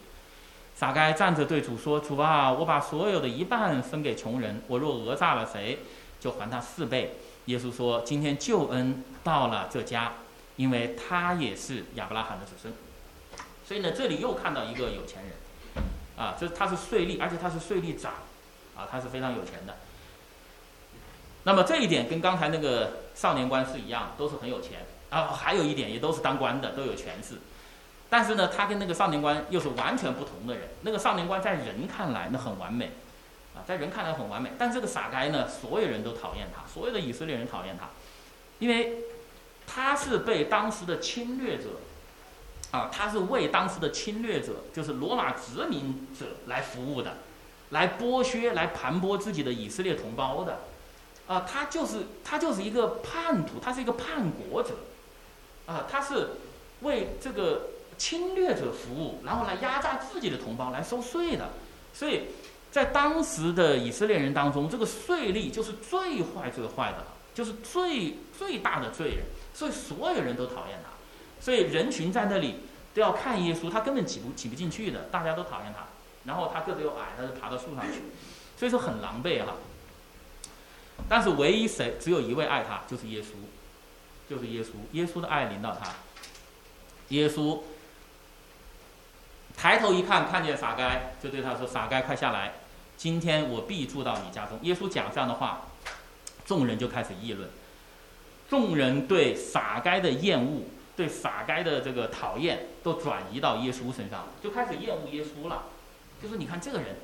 [0.76, 4.64] 撒该站着对主说：“主啊，我把所有的一半分给穷人。
[4.68, 5.78] 我若讹诈了谁，
[6.20, 10.14] 就还他四倍。”耶稣说：“今天救恩到了这家，
[10.56, 12.74] 因为他也是亚伯拉罕的子孙。”
[13.66, 15.32] 所以呢，这里又看到一个有钱人，
[16.18, 18.12] 啊，这他是税吏，而且他是税吏长，
[18.76, 19.78] 啊，他是非常有钱的。
[21.46, 25.28] 那么这一点跟刚才那个少年官是一样，都是很有钱啊。
[25.28, 27.36] 还有一点，也都是当官的，都有权势。
[28.10, 30.70] 但是呢，他跟那个少年官又是完全不同的人。
[30.82, 32.92] 那个少年官在人看来那很完美，
[33.56, 34.52] 啊，在人看来很完美。
[34.58, 37.90] 但这个傻该呢，所有人都讨厌他，所有的以色列人讨厌他，
[38.60, 38.98] 因为
[39.68, 41.80] 他是被当时的侵略者
[42.72, 47.18] 啊，他是为当时的侵略者，就是罗马殖民者来服务的，
[47.70, 50.62] 来剥削、来盘剥自己的以色列同胞的，
[51.28, 54.76] 啊，他就是他就是一个叛徒，他是一个叛国者，
[55.68, 56.30] 啊，他是
[56.82, 61.52] 为这个侵略者服务，然后来压榨自己的同胞，来收税的，
[61.94, 62.24] 所以
[62.72, 70.90] 在当时的以色列人当中，这个税吏就是最坏最坏的了，就是最最大的罪人，所以所有人都讨厌他。
[71.40, 72.62] 所以人群在那里
[72.94, 75.86] 都要看耶稣，他根本挤不挤不进去的，大家都讨厌他。
[76.26, 78.02] 然后他个子又矮，他就爬到树上去，
[78.58, 79.56] 所以说很狼狈哈。
[81.10, 83.34] 但是唯一谁只有一位爱他，就是耶稣，
[84.30, 84.68] 就是耶稣。
[84.94, 85.90] 耶稣的爱临到他，
[87.10, 87.60] 耶稣
[89.58, 92.54] 抬头一看，看见撒该，就对他说：“撒该，快下来，
[92.96, 95.68] 今天我必住到你家中。”耶稣讲这样的话，
[96.46, 97.50] 众人就开始议论，
[98.50, 100.64] 众人对撒该的厌恶。
[100.96, 105.64] 对撒该的这个讨厌都转移到耶稣身上，就开始厌恶耶稣了。
[106.22, 106.98] 就说你看这个人，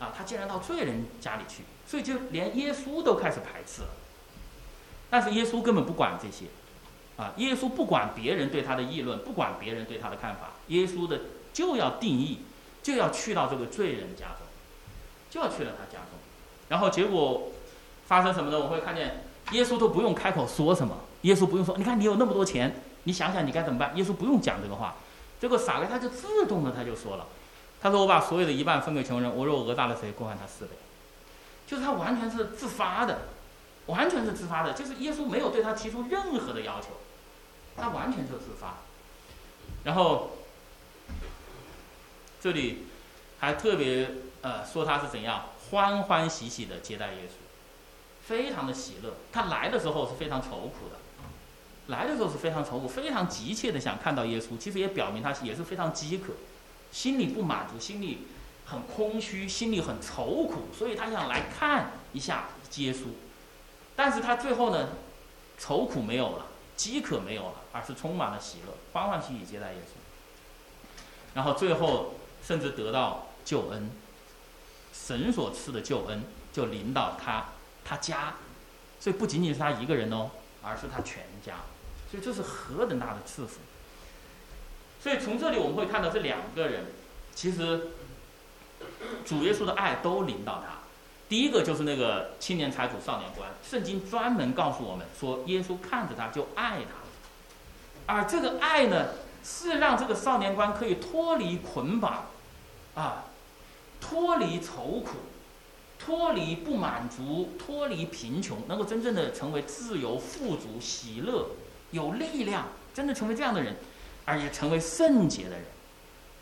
[0.00, 3.90] 啊，他竟然到罪人家里去，所以就连耶稣都开始排斥了。
[5.08, 6.46] 但是耶稣根本不管这些，
[7.16, 11.20] 啊，耶稣不管别人对他的议论，不管别人对他的看法，耶稣的
[11.52, 12.40] 就要定义，
[12.82, 14.48] 就要去到这个罪人家中，
[15.30, 16.18] 就要去了他家中。
[16.70, 17.52] 然后结果
[18.08, 18.58] 发生什么呢？
[18.58, 22.82] 我会看见耶稣都不用开口说什么，耶稣不用说，你看你有那么多钱。
[23.04, 23.96] 你想想，你该怎么办？
[23.96, 24.96] 耶稣不用讲这个话，
[25.40, 27.26] 这个撒该他就自动的他就说了，
[27.80, 30.72] 他说我把所有的一半分给穷人，我若讹诈了谁，过还他四倍，
[31.66, 33.20] 就是他完全是自发的，
[33.86, 36.88] 完全是自发的，就是耶稣没有对他提出任何的要求，
[37.78, 38.74] 他完全是自发。
[39.84, 40.32] 然后
[42.42, 42.88] 这里
[43.38, 44.10] 还特别
[44.42, 47.47] 呃说他是怎样欢欢喜喜的接待耶稣，
[48.28, 49.14] 非常的喜乐。
[49.32, 50.98] 他来的时候是非常愁苦的。
[51.86, 56.34] 来的时候是非常愁苦，非常急切的想看到耶稣，其实也表明他也是非常饥渴，
[56.92, 58.26] 心里不满足，心里
[58.66, 63.04] 很空虚，心里很愁苦，所以他想来看一下耶稣。
[63.96, 64.90] 但是他最后呢，
[65.58, 66.44] 愁苦没有了，
[66.76, 69.96] 饥渴没有了，而是充满了喜乐，欢欢喜喜接待耶稣。
[71.32, 73.90] 然后最后甚至得到救恩，
[74.92, 77.46] 神所赐的救恩就领导他
[77.88, 78.34] 他家，
[79.00, 80.30] 所以不仅仅是他一个人哦，
[80.62, 81.54] 而是他全家。
[82.10, 83.60] 所以这是何等大的赐福！
[85.00, 86.86] 所以从这里我们会看到这两个人，
[87.34, 87.88] 其实
[89.24, 90.78] 主耶稣的爱都临到他。
[91.28, 99.08] 第一个就是那个青年财主少年官，圣经专门告诉我们说，耶稣看着他就爱他，而这个爱呢，
[99.44, 102.28] 是让这个少年官可以脱离捆绑，
[102.94, 103.24] 啊，
[104.00, 105.18] 脱离愁苦，
[106.08, 111.50] 脱离不满足，脱离贫穷，能够真正的成为自由、富足、喜乐。
[111.90, 113.76] 有力量，真的成为这样的人，
[114.24, 115.64] 而且成为圣洁的人，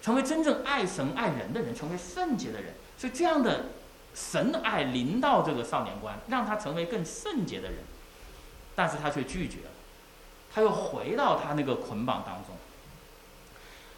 [0.01, 2.75] 成为真正爱神爱人的人，成为圣洁的人。
[2.97, 3.65] 所以这样的
[4.15, 7.79] 神爱临到这个少年官，让他成为更圣洁的人，
[8.77, 9.71] 但是他却拒绝了，
[10.55, 12.55] 他又回到他那个捆绑当中。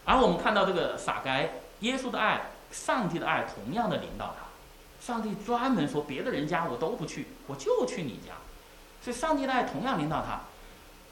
[0.07, 4.48] 而我们看到这个撒该，耶稣的爱，上帝的爱同样的临到他，
[5.09, 8.35] 上帝专门说别的人家我都不去，我就去你家，
[9.03, 10.43] 所以上帝的爱同样领导他。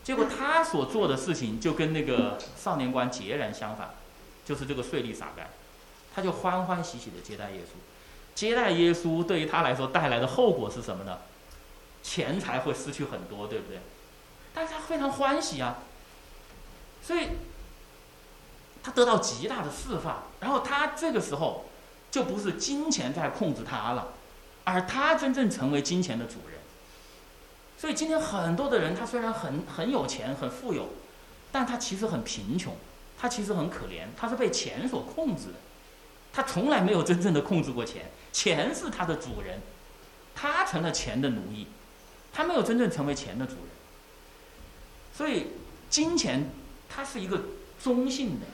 [0.04, 3.94] 结果他所做的事情就跟那个少年官截然相反，
[4.44, 5.48] 就是这个税吏撒该，
[6.14, 7.78] 他就欢欢喜喜的接待耶稣，
[8.34, 11.20] 接待耶稣对于他来说带来的后果是什么呢？
[12.02, 13.80] 钱财会失去很多，对不对？
[14.52, 15.78] 但是他非常欢喜啊，
[17.02, 17.28] 所以
[18.82, 21.64] 他得到极大的释放，然后他这个时候
[22.16, 24.14] 就不是金钱在控制他了，
[24.64, 26.58] 而他真正成为金钱的主人。
[27.76, 30.88] 所以今天很多的人，他虽然很很有钱、很富有，
[31.52, 32.74] 但他其实很贫穷，
[33.18, 35.56] 他其实很可怜，他是被钱所控制的，
[36.32, 39.60] 他从来没有真正的控制过钱，钱是他的主人，
[40.34, 41.66] 他成了钱的奴役，
[42.32, 43.64] 他没有真正成为钱的主人。
[45.14, 45.48] 所以
[45.90, 46.48] 金钱
[46.88, 47.42] 它是一个
[47.78, 48.46] 中性的，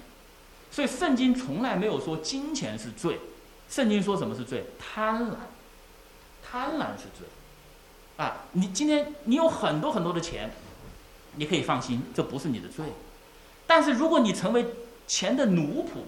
[0.73, 3.21] 所以圣经从来没有说金钱是罪，
[3.73, 4.67] 圣经说什么是罪？
[4.79, 5.37] 贪婪，
[6.45, 7.27] 贪婪是罪。
[8.19, 10.51] 啊，你今天你有很多很多的钱，
[11.37, 12.85] 你可以放心，这不是你的罪。
[13.67, 14.67] 但是如果你成为
[15.07, 16.03] 钱的奴仆，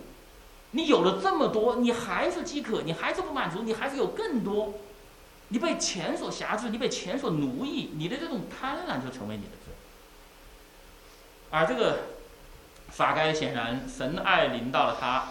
[0.72, 4.74] 你有了这么多，你还是饥渴，你还是不满足，你还是有更多，
[5.48, 9.72] 你被钱所辖制，你被钱所奴役，你的这种贪婪就成为你的罪。
[11.50, 12.00] 而这个
[12.88, 15.28] 法该显然神爱临到了他，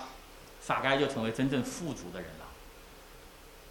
[0.66, 2.46] 撒该就成为真正富足的人了。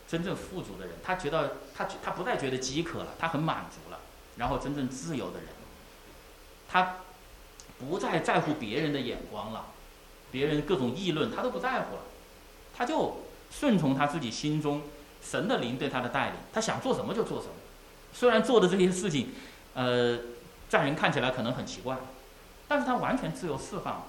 [0.07, 3.99] 真正富足的人，他觉得他他不再觉得饥渴了，他很满足了。
[4.37, 5.49] 然后真正自由的人，
[6.69, 6.97] 他
[7.79, 9.69] 不再在乎别人的眼光了，
[10.31, 12.03] 别人各种议论，他都不在乎了，
[12.77, 14.83] 他就顺从他自己心中
[15.23, 17.55] 神的灵对他的带领，他想做什么就做什么。
[18.13, 19.31] 虽然做的这些事情，
[19.73, 20.19] 呃，
[20.69, 21.97] 在人看起来可能很奇怪，
[22.69, 24.07] 但是他完全自由释放了。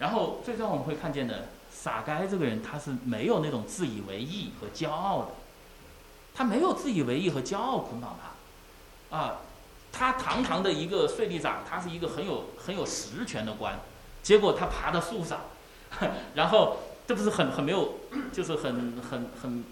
[0.00, 5.28] 然后最终我们会看见的，傻该这个人他是没有那种自以为意和骄傲的，
[6.34, 8.16] 他没有自以为意和骄傲捆绑
[9.10, 9.40] 他，啊，
[9.92, 13.78] 他堂堂的一个税吏长，他是一个很有很有实权的官，
[14.22, 15.42] 结果他爬到树上，
[16.34, 17.96] 然后这不是很很没有，
[18.32, 19.64] 就是很很很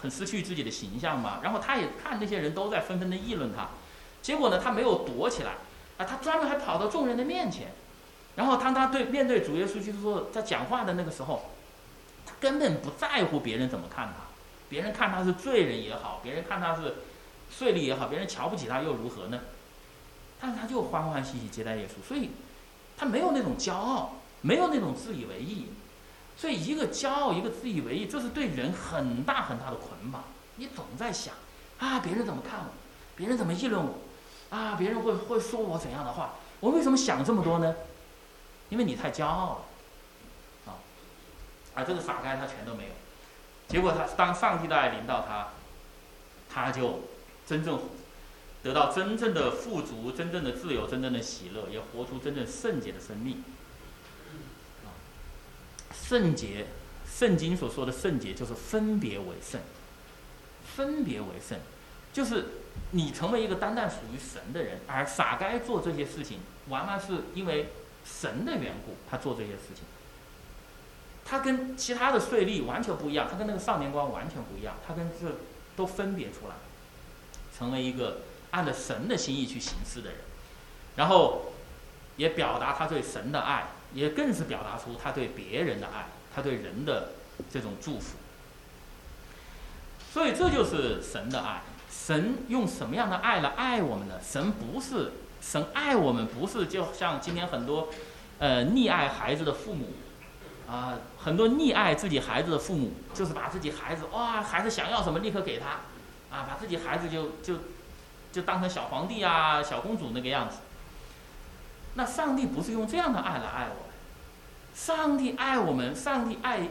[0.00, 1.40] 很失去自己的形象嘛。
[1.42, 3.68] 然后他也看那些人都在纷纷的议论他，
[4.22, 5.56] 结果呢他没有躲起来，
[5.98, 7.74] 啊，他专门还跑到众人的面前。
[8.36, 11.50] 然后当他对面对主耶稣基督说在讲话的那个时候，
[12.24, 14.24] 他根本不在乎别人怎么看他，
[14.68, 16.96] 别人看他是罪人也好，别人看他是
[17.50, 19.40] 税吏也好，别人瞧不起他又如何呢？
[20.38, 22.30] 但是他就欢欢喜喜接待耶稣，所以
[22.96, 25.68] 他没有那种骄傲，没有那种自以为意。
[26.36, 30.24] 所以一个骄傲，一个自以为意，这是对人很大很大的捆绑。
[30.56, 31.32] 你总在想
[31.78, 32.66] 啊，别人怎么看我？
[33.16, 33.94] 别人怎么议论我？
[34.50, 36.34] 啊，别人会会说我怎样的话？
[36.60, 37.74] 我为什么想这么多呢？
[38.68, 39.60] 因为你太骄傲
[40.66, 40.78] 了，啊，
[41.74, 42.90] 而这个撒该他全都没有，
[43.68, 45.50] 结果他当上帝的爱临到他，
[46.52, 47.02] 他就
[47.46, 47.80] 真正
[48.64, 53.44] 得到真正的富足、真正的自由、真正的喜乐，也活出真正圣洁的生命。
[54.84, 54.90] 啊，
[55.94, 56.66] 圣洁，
[57.08, 59.60] 圣经所说的圣洁就是分别为圣，
[60.74, 61.60] 分别为圣，
[62.12, 62.46] 就是
[62.90, 67.68] 你成为一个单单属于神的人，而撒该做这些事情，完完是因为。
[68.06, 69.84] 神的缘故，他做这些事情，
[71.24, 75.26] 他跟其他的税吏完全不一样，他跟那个少年官完全不一样，他跟这
[75.74, 76.54] 都分别出来，
[77.56, 80.20] 成为一个按着神的心意去行事的人，
[80.94, 81.52] 然后
[82.16, 87.14] 也表达他对神的爱，也更是表达出他对别人的爱，他对人的
[87.50, 88.16] 这种祝福。
[90.12, 94.20] 所以这就是神的爱，神用什么样的爱来爱我们呢？
[94.22, 95.12] 神不是。
[95.40, 97.88] 神爱我们不是就像今天很多，
[98.38, 99.86] 呃溺爱孩子的父母，
[100.68, 105.80] 啊，很多溺爱自己孩子的父母，就是把自己孩子哇，孩子想要什么立刻给他，
[106.36, 107.60] 啊，把自己孩子就就
[108.32, 110.58] 就当成小皇帝啊、小公主那个样子。
[111.94, 113.94] 那上帝不是用这样的爱来爱我们，
[114.74, 116.68] 上帝爱我们，上帝爱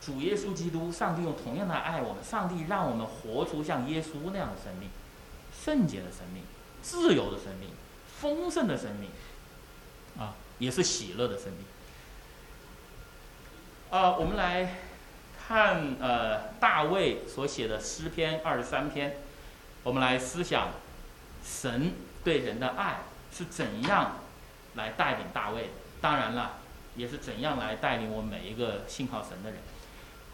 [0.00, 4.90] 主耶稣基督，上帝用同样的爱我们，上帝让我们活出像耶稣那样的生命，
[5.52, 6.44] 圣洁的生命，
[6.82, 7.70] 自由的生命。
[8.20, 9.10] 丰盛的生命，
[10.18, 11.64] 啊，也是喜乐的生命。
[13.90, 14.76] 啊，我们来
[15.46, 19.16] 看呃大卫所写的诗篇二十三篇，
[19.82, 20.68] 我们来思想
[21.44, 23.00] 神对人的爱
[23.32, 24.18] 是怎样
[24.74, 26.56] 来带领大卫，当然了，
[26.96, 29.60] 也是怎样来带领我们每一个信靠神的人。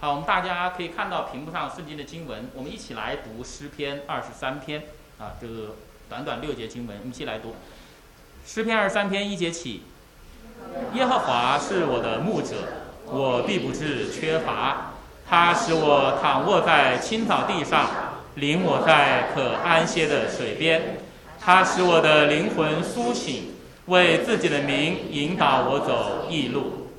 [0.01, 4.83] 好，我们大家可以看到屏幕上圣经的经文，我们一起来读诗篇二十三篇
[5.18, 5.77] 啊，这个
[6.14, 7.57] 短短六节经文，我们一起来读。
[8.46, 9.83] 诗篇二十三篇一节起，
[10.94, 12.55] 耶和华是我的牧者，
[13.07, 14.92] 我必不致缺乏。
[15.29, 17.90] 他使我躺卧在青草地上，
[18.37, 20.98] 领我在可安歇的水边。
[21.40, 23.53] 他使我的灵魂苏醒，
[23.87, 26.90] 为自己的名引导我走义路。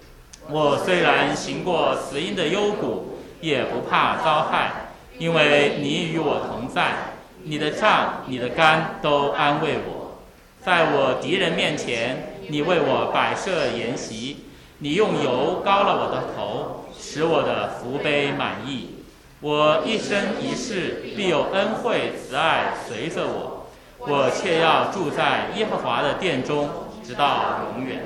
[0.50, 7.15] 我虽然行过死荫的幽谷，也不怕遭害，因为你与我同在，
[7.48, 10.20] 你的杖、你的竿都安慰我。
[10.64, 14.46] 在我敌人面前，你为我摆设筵席，
[14.80, 18.96] 你用油膏了我的头，使我的福杯满溢。
[19.42, 23.68] 我一生一世必有恩惠慈爱随着我，
[24.00, 26.68] 我却要住在耶和华的殿中，
[27.04, 28.02] 直到永远。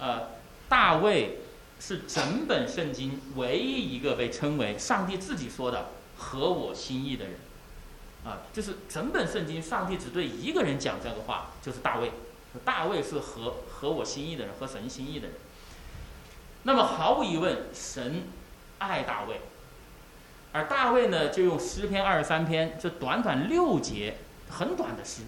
[0.00, 0.22] 呃，
[0.68, 1.38] 大卫
[1.78, 7.34] 是整本圣经唯一一个被称为上帝自己说的合我心意的人。
[8.24, 12.10] 啊，就是整本圣经，上帝只对一个人讲这个话，就是大卫。
[12.64, 15.36] 大卫是合合我心意的人，合神心意的人。
[16.62, 18.22] 那么毫无疑问，神
[18.78, 19.40] 爱大卫，
[20.52, 24.16] 而大卫呢，就用诗篇二十三篇这短短六节
[24.48, 25.24] 很短的诗，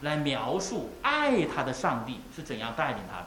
[0.00, 3.26] 来描述爱他的上帝是怎样带领他的，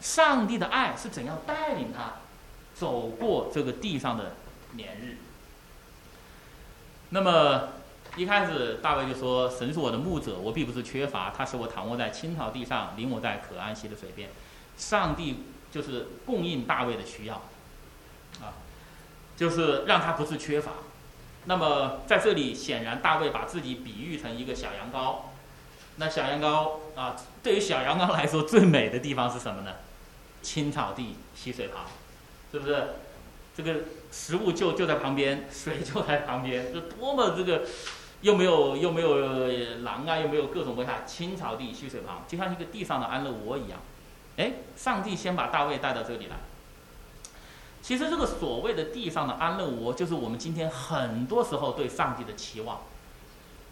[0.00, 2.16] 上帝的爱是怎样带领他
[2.74, 4.36] 走过这个地上的
[4.72, 5.16] 年日。
[7.10, 7.68] 那么。
[8.16, 11.34] 一开始，大卫就说：“神是我的牧者，我并不是缺乏。
[11.36, 14.30] 他使我躺卧在青草地上，领我在可安息的水边。
[14.78, 17.34] 上帝就是供应大卫的需要，
[18.40, 18.56] 啊，
[19.36, 20.72] 就是让他不是缺乏。
[21.44, 25.16] 那么在这里，显然大卫把自己比喻成一个小羊羔，
[25.96, 29.74] 那小羊羔啊，对于小羊羔来说，最美的地方是什么呢？
[30.40, 31.84] 青草地、溪水旁，
[32.50, 32.94] 是不是？
[33.54, 33.74] 这个
[34.10, 37.62] 食物就就在旁边，水就在旁边， 这多么这个，
[38.22, 39.48] 又没有又没有
[39.82, 43.78] 狼啊，又没有各种危害，青草地、溪水旁，就像一个地上的安乐窝一样。
[44.36, 46.36] 哎，上帝先把大卫带到这里来。
[47.82, 52.80] 其实这个所谓的地上的安乐窝，就是我们今天很多时候对上帝的期望。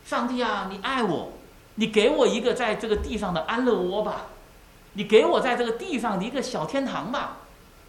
[0.05, 1.33] 上帝啊，你爱我，
[1.75, 4.27] 你给我一个在这个地上的安乐窝吧，
[4.93, 7.39] 你给我在这个地上的一个小天堂吧。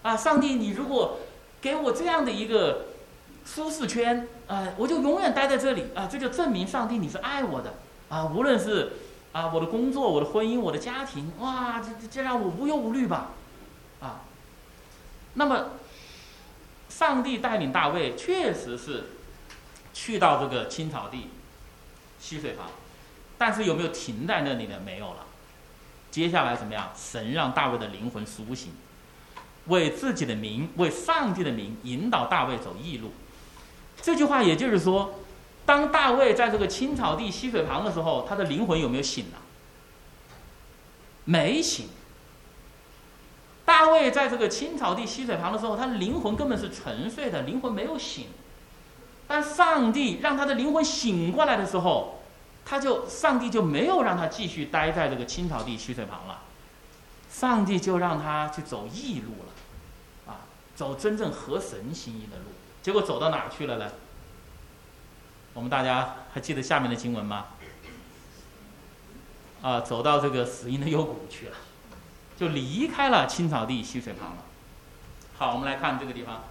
[0.01, 1.19] 啊，上帝，你如果
[1.65, 2.89] 给我这样的一个
[3.43, 7.73] 舒适圈，啊，我就永远待在这里啊，这就证明上帝你是爱我的
[8.07, 8.91] 啊，无论是
[9.31, 13.31] 啊我的工作、我的婚姻、我的家庭，哇，这这这让我无忧无虑吧，
[13.99, 14.21] 啊，
[15.33, 15.69] 那么
[16.87, 19.05] 上帝带领大卫确实是
[19.91, 21.29] 去到这个青草地、
[22.19, 22.67] 溪水旁，
[23.39, 24.79] 但是有没有停在那里呢？
[24.85, 25.25] 没有了，
[26.11, 26.91] 接下来怎么样？
[26.95, 28.71] 神让大卫的灵魂苏醒。
[29.67, 33.11] 为自己的名，为上帝的名，引导大卫走义路。
[34.01, 35.15] 这句话也就是说，
[35.65, 39.37] 当大卫在这个青草地溪水旁的时候，他的灵魂有没有醒呢？
[41.23, 41.87] 没醒。
[43.65, 48.27] 大卫在这个青草地溪水旁的时候，他的灵魂根本是沉睡的，灵魂没有醒。
[49.27, 52.21] 但上帝让他的灵魂醒过来的时候，
[52.63, 56.43] 他就上帝就没有让他继续待在这个青草地溪水旁了，
[57.37, 60.31] 上帝就让他去走义路了。
[60.33, 60.39] 啊
[60.73, 62.45] 走真正合神心意的路，
[62.81, 63.91] 结果走到哪去了呢？
[65.53, 67.47] 我们大家还记得下面的经文吗？
[69.61, 71.57] 啊，走到这个死荫的幽谷去了，
[72.37, 74.37] 就离开了青草地溪水旁了。
[75.37, 76.43] 好，我们来看这个地方。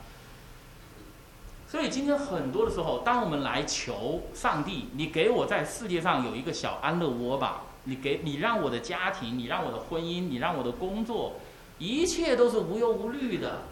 [1.67, 11.37] 所以今天很多的时候，当我们来求上帝，你给我在世界上有一个小安乐窝吧，你给你让我的家庭，你让我的婚姻，你让我的工作，
[11.79, 13.63] 一切都是无忧无虑的。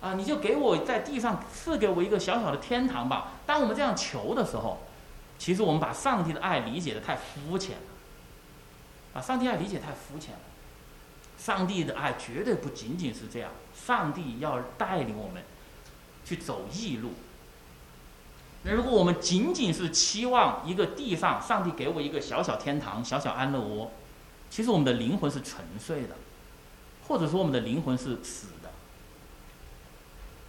[0.00, 3.32] 啊，你就给我在地上赐给我一个小小的天堂吧。
[3.46, 4.78] 当我们这样求的时候，
[5.38, 7.82] 其实我们把上帝的爱理解的太肤浅了，
[9.12, 10.40] 把上帝爱理解太肤浅了。
[11.38, 15.42] 上帝的爱绝对不仅仅是这样，上帝要带领我们
[16.24, 17.10] 去走义路。
[18.62, 23.90] 那如果我们仅仅是期望一个地上上帝给我一个小小天堂、小小安乐窝，
[24.50, 26.16] 其实我们的灵魂是沉睡的，
[27.08, 28.70] 或者说我们的灵魂是死的。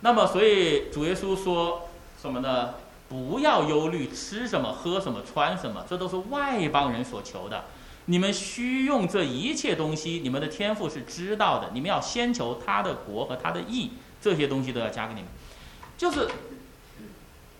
[0.01, 1.89] 那么，所以主耶稣说
[2.22, 2.74] 什么呢？
[3.07, 7.66] 不要忧虑吃什么、喝什么、穿什么，这都是外邦人所求的。
[8.05, 11.72] 你们需用这一切东西，你们的天赋是知道的。
[11.74, 13.91] 你们要先求他的国和他的义，
[14.22, 15.30] 这些东西都要加给你们。
[15.97, 16.30] 就是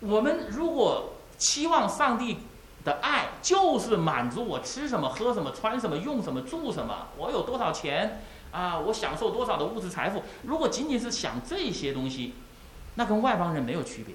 [0.02, 2.38] 我们如果期望上帝
[2.84, 8.22] 的爱，就是满足我吃什么、喝什么、穿什么、用什么、住什么，我有多少钱。
[8.52, 10.24] 啊，我享受多少的物质财富？
[10.43, 12.34] 如果仅仅是想这些东西，
[12.95, 14.14] 那跟外邦人没有区别。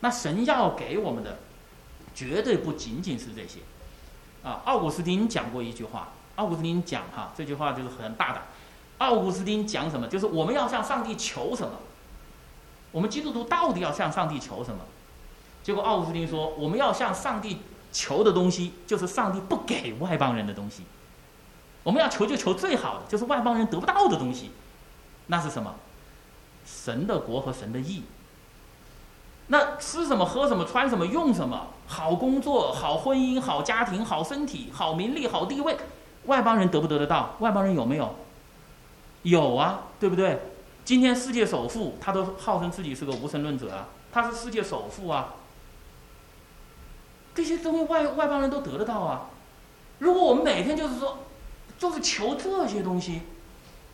[0.00, 1.36] 那神要给我们的，
[2.14, 3.58] 绝对不仅仅是这些。
[4.42, 8.44] 啊，奥古斯丁讲过一句话，奥古斯丁讲哈，这句话就是很大胆。
[8.96, 10.08] 奥古斯丁讲什么？
[10.08, 11.74] 就是我们要向上帝求什么？
[12.92, 14.84] 我们基督徒到底要向上帝求什么？
[15.64, 17.58] 结果奥古斯丁说，我们要向上帝
[17.92, 20.84] 求的东西，就是上帝不给外邦人的东西。
[21.82, 24.50] 我们要求就求最好的，就是外邦人得不到的东西，
[25.26, 25.74] 那是什么？
[26.64, 28.04] 神的国和神的义。
[29.48, 31.66] 那吃什么、喝什么、穿什么、用什么？
[31.86, 35.76] 好工作、好婚姻、好家庭、好身体、好名利、好地位，
[36.26, 37.36] 外邦人得不得得到？
[37.40, 38.14] 外邦人有没有？
[39.22, 40.40] 有啊，对不对？
[40.84, 45.34] 今天世界首富，他都号称自己是个无神论者啊，他是世界首富啊。
[47.34, 49.30] 这些东西外外邦人都得得到啊。
[49.98, 51.18] 如果我们每天就是说。
[51.78, 53.22] 就是求这些东西，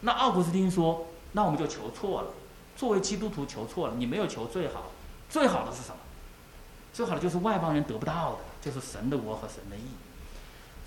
[0.02, 2.28] 那奥古斯丁说，那我们就求错了。
[2.76, 4.90] 作为基督徒求错了，你没有求最好，
[5.30, 5.96] 最好的是什么？
[6.92, 9.88] 最好的就是外邦人得不到的，就是神的国和神的义。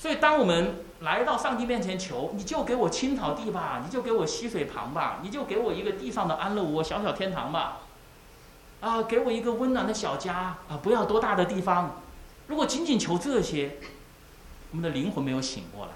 [0.01, 7.81] 所以，当我们来到上帝面前求，你就给我青草地吧，你就给我溪水旁吧，你就给我一个地上的安乐窝、小小天堂吧，
[8.79, 12.01] 啊，给我一个温暖的小家啊，不要多大的地方。
[12.47, 13.77] 如果仅仅求这些，
[14.71, 15.91] 我们的灵魂没有醒过来。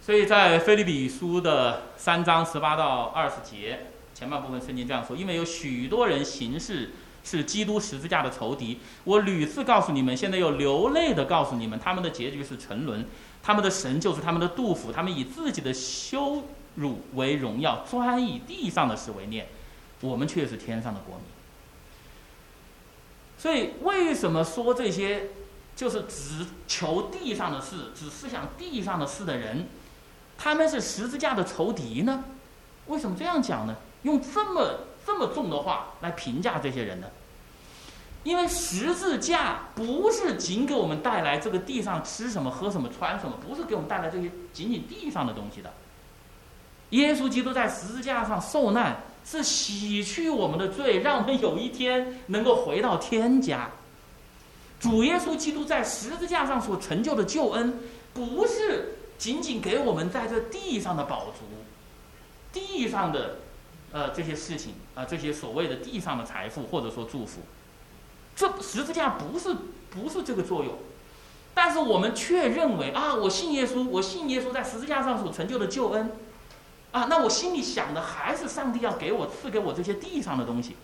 [0.00, 6.92] 所以在菲利比书的三章十八到二十节前半部分，圣经这样说：因为有许多人行事
[7.24, 13.06] 是基督十字架的仇敌，我屡次告诉你们，现在又流泪的告诉你们，他们的结局是沉沦，
[13.42, 16.44] 他们的神就是他们的杜甫，他们以自己的羞
[16.76, 19.48] 辱为荣耀，专以地上的事为念，
[20.00, 21.24] 我们却是天上的国民。
[23.38, 25.28] 所以为什么说这些？
[25.76, 29.66] 就是只求地上的事，只思想地上的事的人，
[30.36, 32.24] 他们是十字架的仇敌呢？
[32.88, 33.76] 为什么这样讲呢？
[34.02, 34.80] 用这么
[35.10, 37.08] 这么重的话来评价这些人呢？
[38.22, 45.72] 因为十字架不是仅给我们带来这个地上吃什么、喝什么、穿什么，不是给我们带来这些仅仅地上的东西的。
[46.90, 53.68] 耶稣基督在十字架上受难，是洗去我们的罪，让我们有一天能够回到天家。
[54.78, 57.80] 主耶稣基督在十字架上所成就的救恩，
[58.14, 61.44] 不是仅仅给我们在这地上的宝足、
[62.52, 63.36] 地上的
[63.92, 67.40] 呃这些事情啊，这些所谓的地上的财富或者说祝福。
[68.36, 69.54] 这十字架不是
[69.90, 70.78] 不是这个作用，
[71.52, 76.12] 但是我们却认为啊，我信耶稣，我信耶稣在十字架上所成就的救恩，
[76.92, 80.76] 啊，那我心里想的还是上帝要给我赐给我这些地上的东西，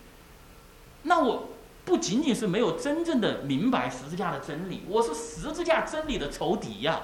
[1.03, 1.49] 那我
[1.85, 7.01] 不仅仅是没有真正的明白十字架的真理，我是十字架真理的仇敌呀。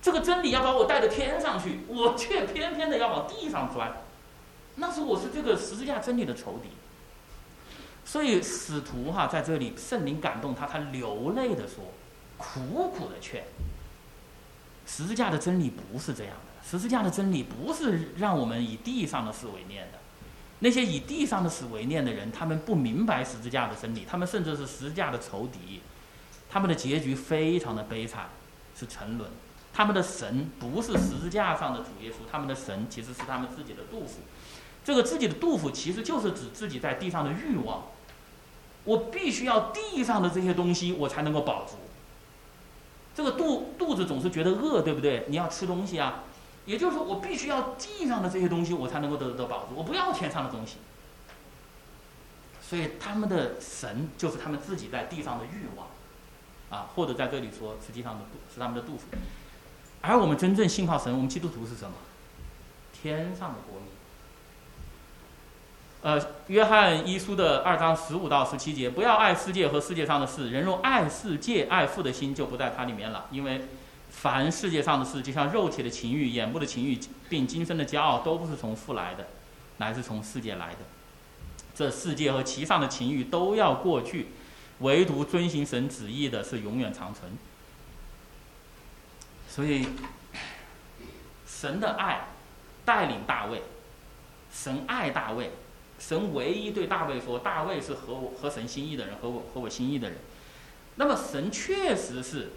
[0.00, 4.02] 这个真理要把我带到天上去，我却偏偏的要往地上钻，
[4.78, 6.70] 那是我是这个十字架真理的仇敌。
[8.04, 11.92] 所以使徒哈在这里，圣灵感动他，他流泪的说，
[12.38, 13.44] 苦苦的劝。
[14.86, 19.98] 十字架的真理不是这样的，十字架的真理不是让我们以地上的事为念的。
[20.60, 25.82] 那些以地上的事为念的人，他们不明白十字架的真理，他们甚至是十字架的仇敌，
[26.48, 28.30] 他们的结局非常的悲惨，
[28.74, 29.30] 是沉沦。
[29.74, 34.20] 他们的神不是十字架上的主耶稣，他们的神其实是他们自己的杜甫。
[34.88, 37.88] 这个自己的杜甫其实就是指自己在地上的欲望。
[38.84, 41.74] 我必须要地上的这些东西，我才能够饱足。
[43.14, 45.26] 这个肚肚子总是觉得饿，对不对？
[45.28, 46.24] 你要吃东西啊，
[46.64, 49.74] 也就是说，我必须要地上的这些东西，我才能够得得饱足。
[49.76, 50.78] 我不要天上的东西。
[52.62, 55.88] 所以他们的神就是他们自己在地上的欲望，
[56.70, 58.24] 啊，或者在这里说，实际上的
[58.54, 59.04] 是他们的杜甫。
[60.00, 61.92] 而我们真正信靠神，我们基督徒是什么？
[62.90, 63.97] 天上的国民。
[66.00, 70.50] 呃，约翰一书的二章十五到十七节，不要爱世界和世界上的事。
[70.50, 73.26] 人若爱世界，爱父的心就不在它里面了。
[73.32, 73.62] 因为
[74.10, 76.96] 凡世界上的事，就像肉体的情欲、眼部的情欲，
[77.28, 79.26] 并今生的骄傲，都不是从父来的，
[79.78, 80.78] 乃是从世界来的。
[81.74, 84.28] 这世界和其上的情欲都要过去，
[84.78, 87.32] 唯独遵行神旨意的是永远长存。
[89.48, 89.88] 所以，
[91.44, 92.28] 神的爱
[92.84, 93.62] 带领大卫，
[94.52, 95.50] 神爱大卫。
[95.98, 100.18] 神唯一对大卫说：“大卫是合我合神心意的人，合我合我心意的人。”
[100.96, 102.50] 那么神确实是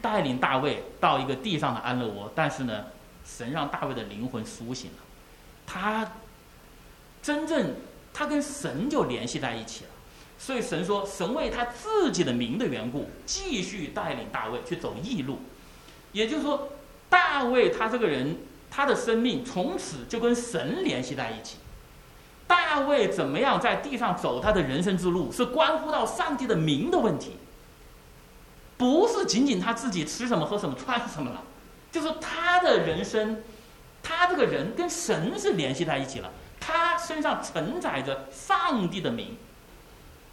[0.00, 2.86] 带领大卫到一个地上的安乐窝，但是呢，
[3.24, 4.98] 神让大卫的灵魂苏醒了，
[5.66, 6.12] 他
[7.22, 7.76] 真正
[8.12, 9.90] 他跟神就联系在一起了。
[10.38, 15.38] 所以神说：“神为他自己的名的缘故，继续带领大卫去走义路。”
[16.12, 16.72] 也就是说，
[17.08, 18.38] 大卫他这个人，
[18.70, 21.58] 他的生命从此就跟神联系在一起。
[22.52, 27.38] 大卫怎么样在地上走他的人生之路，是关乎到上帝的名的问题，
[28.76, 31.44] 不是仅仅他自己吃什么、喝什么、穿什么了，
[31.90, 33.42] 就是他的人生，
[34.02, 36.30] 他这个人跟神是联系在一起了，
[36.60, 39.38] 他身上承载着上帝的名。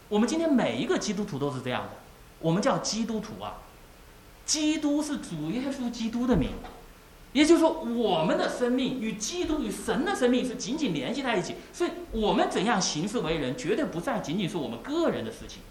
[0.09, 1.91] 我们今天每一个基督徒都是这样的，
[2.39, 3.53] 我们叫基督徒啊，
[4.45, 6.51] 基督是主耶稣基督的名。
[7.34, 15.61] 也就是说，我们的生命与基督与神的生命是紧紧联系在一起，所以我们怎样行事为人，绝对不再仅仅是我们个人的事情。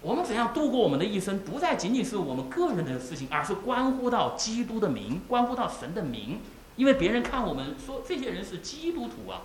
[0.00, 6.40] 我们怎样度过我们的一生，不再仅仅是我们个人的事情，而是关乎到基督的名，关乎到神的名。
[6.76, 9.42] 因为别人看我们说这些人是基督徒啊，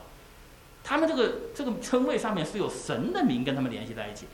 [0.82, 4.28] 他们这个这个称谓上面是有神的名跟他们联系在一起。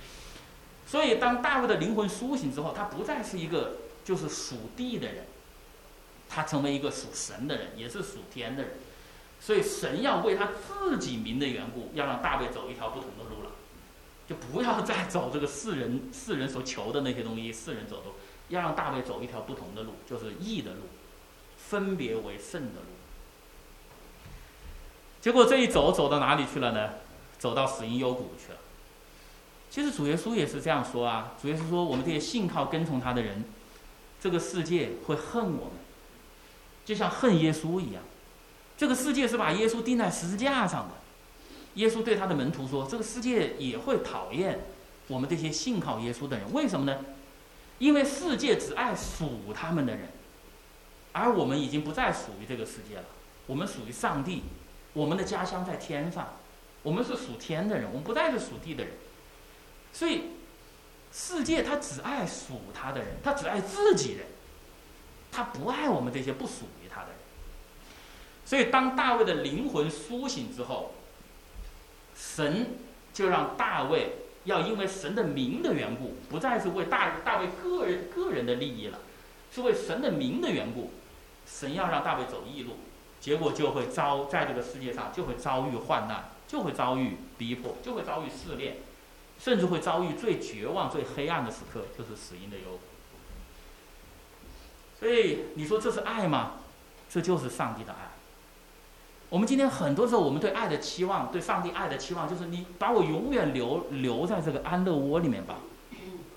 [0.85, 5.25] 所以，当大卫的灵魂苏醒之后，他不再是一个就是属地的人。
[6.33, 8.71] 他成为一个属神的人，也是属天的人，
[9.41, 13.51] 所以神要为他自己名的缘故，要让大卫走一条不同的路了，
[14.29, 18.05] 就不要再走这个世人世人所求的那些东西，世人走的，
[18.47, 20.83] 要让大卫走一条不同的路，就是义的路，
[21.57, 22.87] 分别为圣的路。
[25.19, 26.91] 结果这一走走到哪里去了呢？
[27.37, 28.59] 走到死荫幽谷去了。
[29.69, 33.43] 其实主耶稣也是这样说啊，主耶稣说，我们这些信靠跟从他的人，
[34.21, 35.80] 这个世界会恨我们。
[36.85, 38.03] 就像恨耶稣一样，
[38.77, 40.95] 这个世界是把耶稣钉在十字架上的。
[41.75, 44.59] 耶稣对他的门徒说：“这个世界也会讨厌
[45.07, 47.05] 我们这些信靠耶稣的人，为什么呢？
[47.79, 50.09] 因为世界只爱属他们的人，
[51.13, 53.05] 而我们已经不再属于这个世界了。
[53.47, 54.43] 我们属于上帝，
[54.93, 56.35] 我们的家乡在天上，
[56.83, 58.93] 我们是属天的人，我们不再是属地的人。
[59.93, 60.23] 所以，
[61.11, 64.27] 世界他只爱属他的人，他只爱自己人，
[65.31, 67.15] 他不爱我们这些不属于他的人。
[68.45, 70.93] 所以，当大卫的灵魂苏醒之后，
[72.15, 72.75] 神
[73.13, 78.99] 就让大卫要因为神的名的缘故，不再是为大大卫个人个人的利益了，
[79.53, 80.91] 是为神的名的缘故，
[81.45, 82.77] 神要让大卫走义路，
[83.19, 88.77] 结果就会遭在这个世界上就会遭遇患难，就会遭遇逼迫，就会遭遇试炼。
[89.39, 92.79] 甚至会遭遇最绝望、最黑暗的时刻，就是死因的忧。
[95.01, 96.51] 所以你说这是爱吗？
[97.09, 98.11] 这就是上帝的爱。
[99.29, 105.55] 我们今天很多时候，我们对爱的期望，对上帝爱的期望，就是你把我永远留留在这个安乐窝里面吧，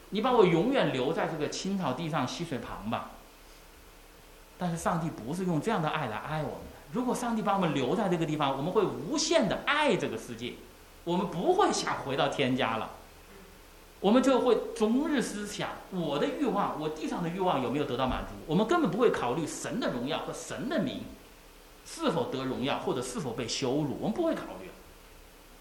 [0.08, 3.10] 你把我永远留在这个青草地上溪水旁吧。
[4.56, 6.78] 但是上帝不是用这样的爱来爱我们的。
[6.92, 10.54] 如果上帝把我们留在这个地方，我们会无限的爱这个世界。
[11.04, 12.88] 我们不会想回到天家了，
[14.00, 18.34] 我们就会终日思想我的欲望，我地上的欲望有没有得到满足？
[18.46, 21.04] 我们根本不会考虑神的荣耀和神的名
[21.86, 24.68] 是否得荣耀或者是否被羞辱，我们不会考虑，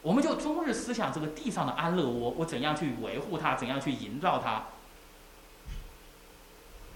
[0.02, 4.64] 我们就终日思想这个地上的安乐窝，我怎样去维护它，怎样去营造它？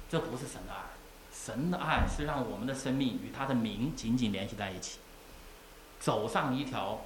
[0.09, 0.83] 这不是神的爱，
[1.31, 4.99] 神的爱是让我们的生命与他的名紧紧联系在一起，
[5.99, 6.99] 走上一条。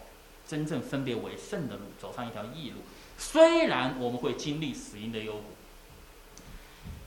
[0.48, 2.78] 真正分别为圣的路，走上一条义路。
[3.22, 5.44] 虽然我们会经历死因的幽谷，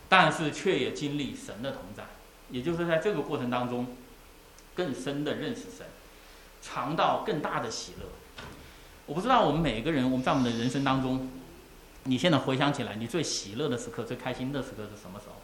[0.08, 2.04] 但是却也经历神的同在。
[2.50, 3.96] 也就是在这个过程当中，
[4.76, 5.84] 更深的认识神，
[6.62, 8.06] 尝到更大的喜乐。
[9.06, 11.28] 我不知道我们每个人，我们在我们的人生当中，
[12.04, 15.42] 你现在回想起来，你最喜乐的时刻、最开心的时刻是什么时候？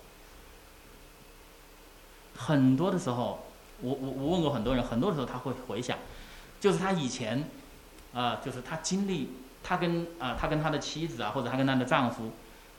[2.36, 3.44] 很多的时候，
[3.80, 5.98] 我我我问过很多人，很多的时候他会回想，
[6.60, 7.44] 就是他以前。
[8.12, 9.28] 啊，就是他经历，
[9.62, 12.32] 他跟啊，他跟他的妻子啊，或者他跟他的丈夫，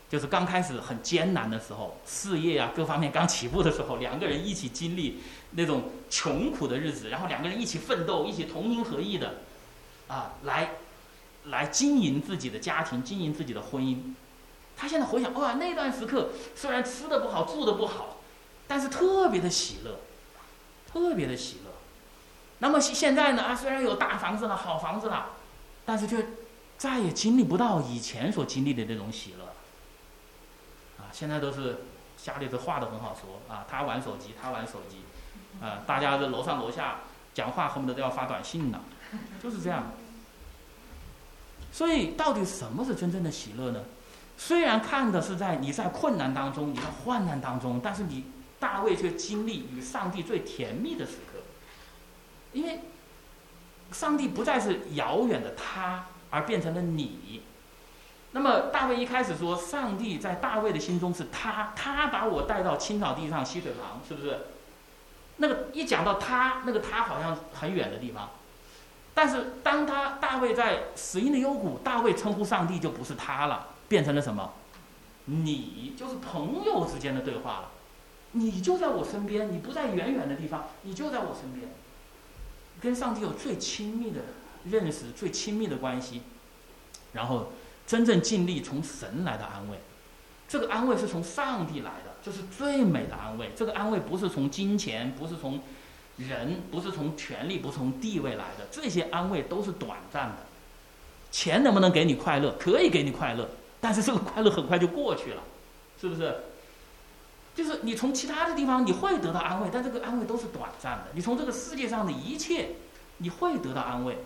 [0.09, 5.21] 就是刚开始很艰难的时候，事业啊各方面刚起步的时候，两个人一起经历
[5.51, 9.35] 那种穷苦的日子，然后两个人一起奋斗，一起同心合意的，
[10.07, 10.71] 啊，来，
[11.45, 14.13] 来经营自己的家庭，经营自己的婚姻。
[14.75, 18.17] 他现在回想，哇，那段时刻虽然吃的不好，住的不好，
[18.67, 19.99] 但是特别的喜乐，
[20.91, 21.71] 特别的喜乐。
[22.59, 23.43] 那么现在呢？
[23.43, 25.31] 啊，虽然有大房子了、好房子了，
[25.85, 26.25] 但是却
[26.81, 29.45] 再也经历不到以前所经历的那种喜乐。
[30.97, 31.81] 啊，现在都是
[32.17, 35.03] 家里的话都很好说啊，他玩手机，他玩手机，
[35.63, 37.01] 啊，大家的楼上楼下
[37.35, 38.81] 讲话恨不得都要发短信呢，
[39.43, 39.91] 就是这样。
[41.71, 43.83] 所以，到底什么是真正的喜乐呢？
[44.35, 48.25] 虽然看的是在你在困难当中、你在患难当中，但是你
[48.59, 51.43] 大卫却经历与上帝最甜蜜的时刻。
[52.53, 52.79] 因为
[53.91, 57.43] 上帝不再是遥远的他，而变成了你。
[58.31, 64.39] 那么大卫一开始说，上帝在大卫的心中是他，他把我带到青草地上溪水旁，是不是？
[65.37, 68.31] 那个一讲到他，那个他好像很远的地方。
[69.13, 74.53] 但是当他大卫在死荫的幽谷，大卫称呼上帝就不是他了，变成了什么？
[75.25, 77.71] 你就是朋友之间的对话了。
[78.31, 81.69] 你就在我身边，你不在远远的地方，你就在我身边。
[82.79, 84.21] 跟上帝有最亲密的
[84.69, 86.21] 认识，最亲密的关系，
[87.13, 87.51] 然后
[87.87, 89.79] 真正尽力从神来的安慰，
[90.47, 93.51] 这个安慰是从上帝来的，这是最美的安慰。
[93.55, 95.59] 这个安慰不是从金钱，不是从
[96.17, 100.37] 人，不是从权力，不是从地位来的，这些安慰都是短暂的。
[101.31, 102.55] 钱能不能给你快乐？
[102.59, 103.49] 可以给你快乐，
[103.79, 105.41] 但是这个快乐很快就过去了，
[105.99, 106.35] 是不是？
[107.53, 111.07] 就是你从其他的地方你会得到安慰，但这个安慰都是短暂的。
[111.13, 112.75] 你从这个世界上的一切，
[113.17, 114.17] 你会得到安慰，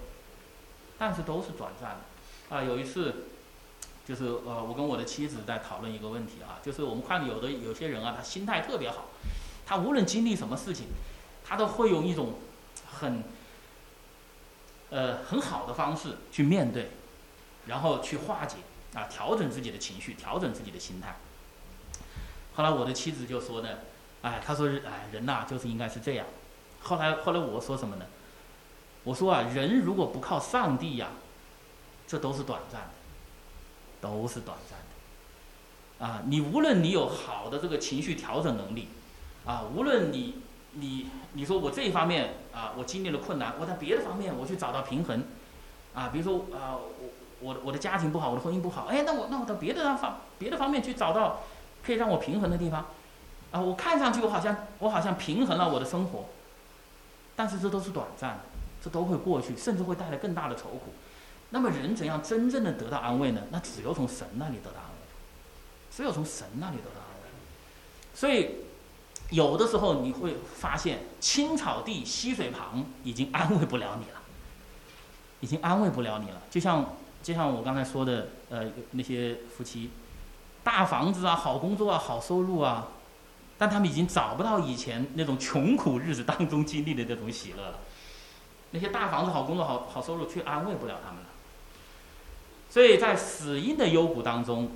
[0.97, 2.55] 但是都是短暂的。
[2.55, 3.25] 啊，有一次，
[4.05, 9.05] 就是呃，我跟我的妻子在讨论一个问题啊，就是我们看有的有些人啊，他心态特别好，
[9.65, 10.87] 他无论经历什么事情，
[11.43, 12.35] 他都会用一种
[12.99, 13.23] 很
[14.91, 16.91] 呃很好的方式去面对，
[17.65, 18.57] 然后去化解
[18.93, 21.17] 啊，调整自己的情绪，调整自己的心态。
[22.53, 23.69] 后来我的妻子就说呢，
[24.21, 26.27] 哎，她说，哎，人呐就是应该是这样。
[26.81, 28.05] 后来后来我说什么呢？
[29.05, 31.07] 我说啊，人如果不靠上帝呀，
[32.05, 32.89] 这都是短暂的，
[34.01, 36.05] 都是短暂的。
[36.05, 38.89] 啊，你无论你有好的这个情绪调整能力，
[39.45, 40.41] 啊，无论你
[40.73, 45.23] 你你说我这一方面啊，我经历了困难，我在别的方面我去找到平衡，
[45.93, 51.41] 啊，比如说啊，我我我的家庭不好，我的婚姻不好，哎，那我那我到别的方别的方面去找到。
[51.85, 52.83] 可以让我平衡的地方，
[53.51, 56.25] 啊，我看上去我好像我好像平衡了我的生活，
[57.35, 58.39] 但是这都是短暂的，
[58.85, 60.93] 这都会过去，甚至会带来更大的愁苦。
[61.49, 63.41] 那么人怎样真正的得到安慰呢？
[63.49, 64.95] 那只有从神那里得到安慰。
[65.89, 67.29] 只有从神那里得到安慰。
[68.13, 68.57] 所以，
[69.31, 74.21] 有的时候你会发现，青草地溪水旁已经安慰不了你了，
[75.39, 76.39] 已经安慰不了你了。
[76.51, 79.89] 就像就像我刚才说的，呃，那些夫妻，
[80.63, 82.89] 大房子啊，好工作啊，好收入啊，
[83.57, 87.79] 但他们已经找不到以前那种穷苦日子当中经历的那种喜乐了。
[88.75, 91.29] 那些大房子、好工作、好好收入，却安慰不了他们了。
[92.69, 94.69] 所以在死因的幽谷当中，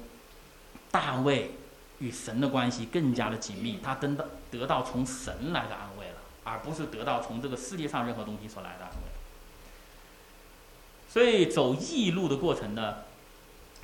[0.90, 1.52] 大卫
[2.00, 9.10] 与神的关系更加的紧密，他得到得到从神来的安慰了，而不是得到从这个世界上任何东西所来的安慰。
[11.10, 13.00] 所以走义路的过程呢，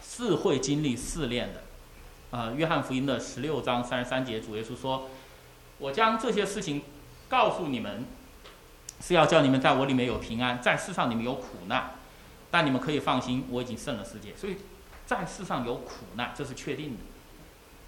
[0.02, 1.64] 是会经历试炼的。
[2.32, 5.10] 啊，约翰福音的十六章三十三节，主耶稣说
[5.78, 6.84] ：“我将这些事情
[7.28, 8.06] 告诉你们。”
[9.06, 11.92] 是要叫你们在我里面有平安，在世上你们有苦难，
[12.50, 14.36] 但你们可以放心，我已经胜了世界。
[14.36, 14.58] 所以，
[15.06, 17.04] 在世上有苦难，这是确定的。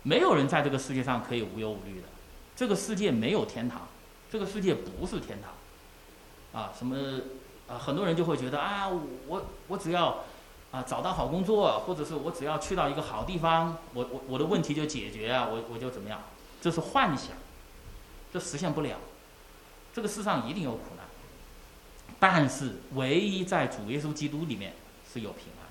[0.04, 2.08] 没有人在这个世界上可以无忧无虑的。
[2.56, 3.88] 这个世界没有天堂，
[4.32, 6.62] 这个世界不是天堂。
[6.62, 6.96] 啊，什么
[7.68, 7.80] 啊？
[7.80, 8.88] 很多人就会觉得啊，
[9.28, 10.24] 我我只要
[10.70, 16.22] 啊找到好工作，或者是我只要去到一个好地方，我我我的问题就解决啊，我我就怎么样？
[16.62, 17.32] 这是幻想，
[18.32, 18.98] 这实现不了。
[19.94, 20.82] 这个世上一定有苦，
[22.20, 24.74] 但是唯一在主耶稣基督里面
[25.14, 25.68] 是有平安。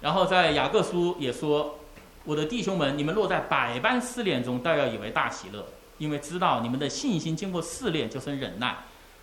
[0.00, 1.78] 然后在雅各书也说
[2.24, 5.66] ：“我的弟兄们，你们落在百般试炼中，倒要以为大喜乐，
[5.98, 8.76] 因为知道你们的信心经过试炼，就生忍耐。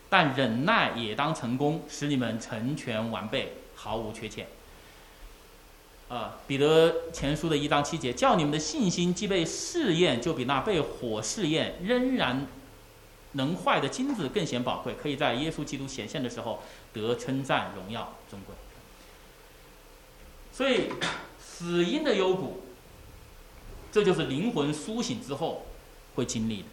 [0.09, 4.47] 但忍耐也当成功，使你们成全完备，毫无缺欠。”
[6.09, 12.47] 啊，彼得前书的一章七节，叫你们的信心既被试验，就比那被火试验仍然。
[13.33, 18.55] 能坏的金子更显宝贵，可以在耶稣基督显现的时候得称赞、荣耀、尊贵。
[20.51, 20.89] 所以，
[21.39, 22.63] 死因的幽谷，
[23.91, 25.67] 这就是灵魂苏醒之后
[26.15, 26.67] 会经历的。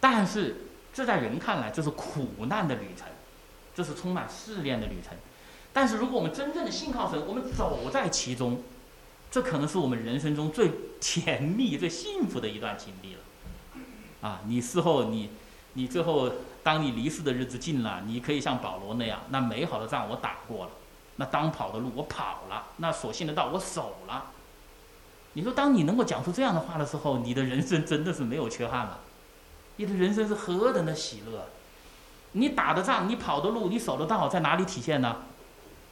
[0.00, 0.56] 但是，
[0.94, 3.06] 这在人看来，这是苦难的旅程，
[3.74, 5.16] 这是充满试炼的旅程。
[5.74, 8.62] 但是，如果我们真正的信靠神，我们走在其中，
[9.30, 13.20] 这可能是我们人生中最甜蜜、最幸福的一段经历了。
[14.22, 15.28] 啊，你事后你。
[15.74, 16.30] 你最后，
[16.62, 20.70] 当你离世的日子近了，你可以像保罗那样，那美好的仗我打过了，
[21.16, 24.26] 那当跑的路我跑了，那所信的道我守了。
[25.34, 28.98] 你说，当你能够讲出这样的话的时候，你的人生真的是没有缺憾了，
[29.76, 31.46] 你的人生是何等的喜乐！
[32.32, 35.18] 你打的仗，你跑的路，你守的道，在哪里体现呢？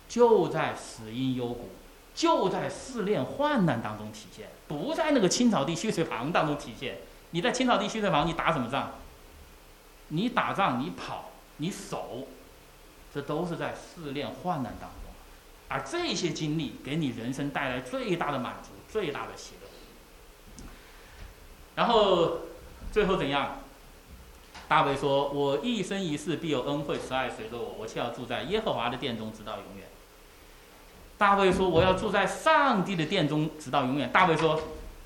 [0.09, 1.71] 就在死因幽谷，
[2.15, 6.99] 就在试炼患难当中体现，不在那个青草地溪水旁当中体现。
[7.31, 8.93] 你在青草地溪水旁，你打什么仗？
[10.09, 12.27] 你打仗，你跑，你守，
[13.15, 15.13] 这都是在试炼患难当中，
[15.69, 20.65] 而这些经历给你人生带来最大的满足、最大的喜乐。
[21.75, 22.39] 然后
[22.91, 23.59] 最后怎样？
[24.67, 29.87] 大卫说：“我一生一世必有恩惠慈爱随着我，我却要住在耶和华的殿中，直到永远。”
[31.17, 34.61] 大卫说：“我要住在上帝的殿中，直到永远。”大卫说：“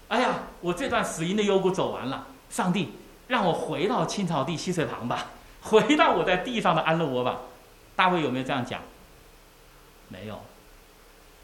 [0.08, 2.92] 哎呀，我这段死荫的幽谷走完了，上帝。”
[3.32, 5.28] 让我回到青草地溪水旁吧，
[5.62, 7.38] 回到我在地上的安乐窝吧。
[7.96, 8.82] 大卫有没有这样讲？
[10.08, 10.38] 没有。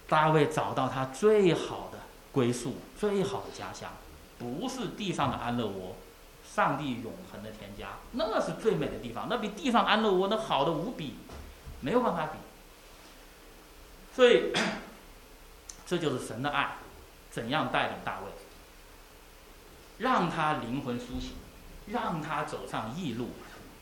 [0.06, 3.90] 大卫找到他最好的归宿，最好的家乡，
[4.38, 5.96] 不是地上的安乐窝，
[6.44, 11.14] 上帝永恒的天家，那是最美的地方，那比地上安乐窝那好的无比，
[11.80, 12.38] 没有办法比。
[14.14, 14.52] 所以，
[15.86, 16.76] 这就是神的爱，
[17.30, 18.26] 怎样带领大卫，
[19.96, 21.32] 让他灵魂苏醒。
[21.90, 23.30] 让他走上异路，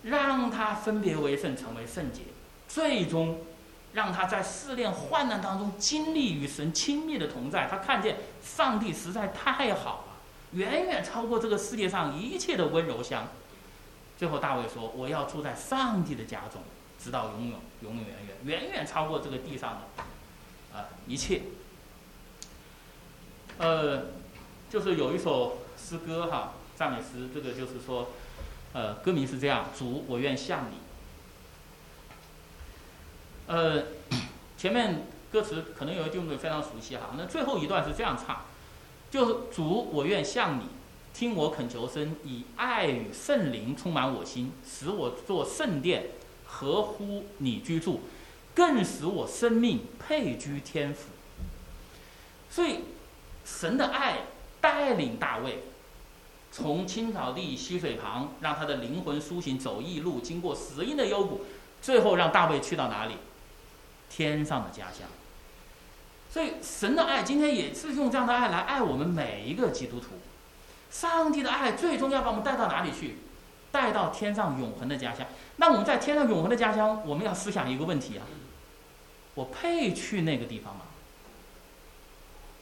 [0.02, 2.22] 让他分别为圣，成为圣洁，
[2.68, 3.40] 最终
[3.92, 7.66] 让他在试炼患难当中经历与神亲密的同在。
[7.66, 10.16] 他看见上帝实在太好了，
[10.52, 13.26] 远远超过这个世界上一切的温柔乡。
[14.18, 16.62] 最后大卫说：“我要住在上帝的家中，
[16.98, 18.06] 直到永永永永远
[18.44, 21.42] 远，远远超过这个地上的啊一切。”
[23.58, 24.06] 呃，
[24.70, 26.52] 就是有一首诗歌哈。
[26.76, 28.10] 赞美诗，这个就是说，
[28.74, 30.76] 呃，歌名是这样：主，我愿向你。
[33.46, 33.84] 呃，
[34.58, 38.42] 前面歌词可能有一句我们非常熟悉哈，那最后一段是这样唱，
[39.10, 40.64] 就是主，我愿向你，
[41.14, 46.10] 听我恳求声，以爱与圣灵充满我心，使我做圣殿，
[46.44, 48.02] 合乎你居住，
[48.54, 51.08] 更使我生命配居天府。
[52.50, 52.80] 所以，
[53.44, 54.26] 神的爱
[54.60, 55.62] 带领大卫。
[56.56, 61.44] 从青草地溪水旁，让他的灵魂苏醒，走异路，经过死荫的幽谷，
[61.82, 63.16] 最后让大卫去到哪里？
[64.08, 65.06] 天上的家乡。
[66.30, 70.06] 所以神的爱今天也是用这样的爱来爱我们每一个基督徒。
[70.90, 73.18] 上帝的爱最终要把我们带到哪里去？
[73.70, 75.26] 带到天上永恒的家乡。
[75.56, 78.24] 那我们在天上永恒的家乡，我们要思想一个问题啊：
[79.34, 80.86] 我配去那个地方吗？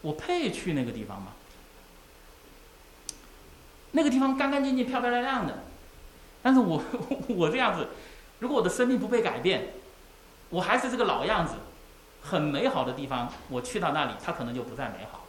[0.01, 1.29] 我配去那个地方吗？
[3.95, 5.65] 那个地方干干净净、漂漂亮亮的，
[6.43, 6.83] 但是我
[7.29, 7.89] 我这样子，
[8.39, 9.69] 如果我的生命不被改变，
[10.51, 11.55] 我还是这个老样子，
[12.23, 15.27] 很美好的地方，我去到那里，它可能就不再美好。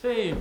[0.00, 0.34] 所以。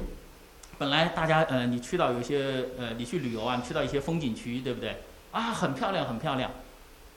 [0.78, 4.97] 本来大家呃，你去到有些呃，你去旅游啊，去到一些风景区，对不对？
[5.32, 6.51] 啊，很漂亮，很漂亮。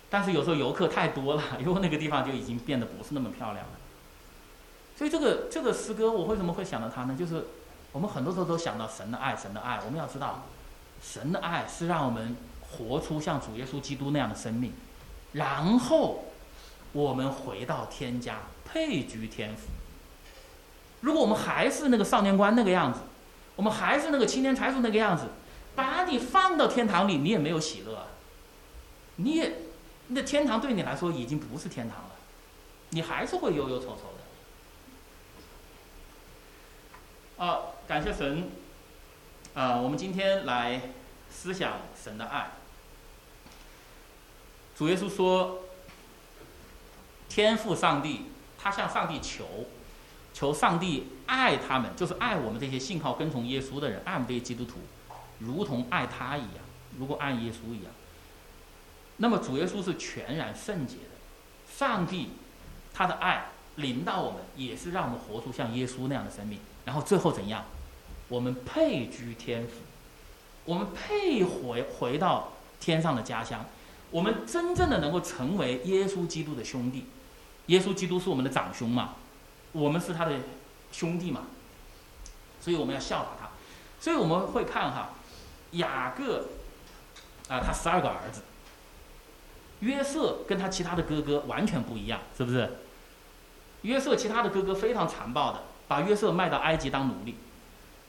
[0.09, 3.73] 但是有时候游客太多了， 因为那个地方就已经变得不是那么漂亮了。
[4.97, 7.17] 所以这个这个诗歌，我为什么会想到它呢？
[7.19, 7.47] 就是
[7.99, 9.81] 我们很多时候都想到神的爱，神的爱。
[9.85, 10.45] 我们要知道，
[11.03, 14.73] 神的爱是让我们活出像主耶稣基督那样的生命，
[15.33, 16.27] 然后
[16.93, 19.65] 我们回到天家，配居天府。
[21.01, 23.01] 如果我们还是那个少年官那个样子，
[23.57, 25.25] 我们还是那个青年才俊那个样子，
[25.75, 28.07] 把你放到天堂里，你也没有喜乐，
[29.17, 29.55] 你也，
[30.07, 32.11] 那天堂对你来说已经不是天堂了，
[32.91, 34.03] 你还是会忧忧愁愁
[37.37, 37.45] 的。
[37.45, 37.59] 啊，
[37.89, 38.51] 感谢神，
[39.55, 40.79] 啊，我们今天来
[41.31, 42.51] 思想神的爱。
[44.77, 45.61] 主耶稣说，
[47.31, 48.27] 天父上帝，
[48.59, 49.65] 他向上帝求。
[50.35, 54.81] 求上帝爱他们，就是爱我们这些信靠跟从耶稣的人，爱我们这些基督徒，
[55.39, 56.65] 如同爱他一样，
[56.99, 57.93] 如果爱耶稣一样。
[59.17, 62.33] 那么主耶稣是全然圣洁的，上帝
[62.93, 66.61] 他的爱临到我们，也是让我们活出像耶稣那样的生命。
[66.85, 67.65] 然后最后怎样？
[68.29, 69.75] 我们配居天府，
[70.65, 73.65] 我们配回回到天上的家乡，
[74.11, 77.07] 我们真正的能够成为耶稣基督的兄弟。
[77.67, 79.15] 耶稣基督是我们的长兄嘛？
[79.73, 80.37] 我们是他的
[80.93, 81.43] 兄弟嘛，
[82.61, 83.49] 所以我们要效法他。
[84.01, 85.11] 所以我们会看哈，
[85.73, 86.47] 雅各
[87.49, 88.43] 啊，他十二个儿子，
[89.81, 92.79] 约瑟跟他其他的哥哥完全不一样，是不是？
[93.83, 97.35] 约瑟其他的哥哥非常残暴的，把约瑟卖到埃及当奴隶。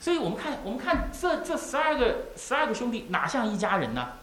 [0.00, 4.14] 所以我们看，我们看这这十二个十二个兄弟哪像一家人呢？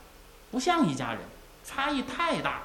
[0.51, 1.21] 不像一家人，
[1.63, 2.63] 差异太大。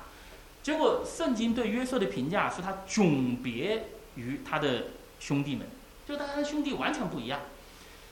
[0.62, 3.84] 结果圣经对约瑟的评价是他迥别。
[4.14, 4.88] 于他的
[5.20, 5.66] 兄弟们，
[6.06, 7.40] 就他的兄弟完全不一样。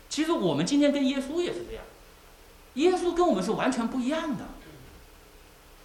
[0.08, 1.84] 其实我们今天跟耶稣也是这样，
[2.72, 4.46] 耶稣跟我们是完全不一样的。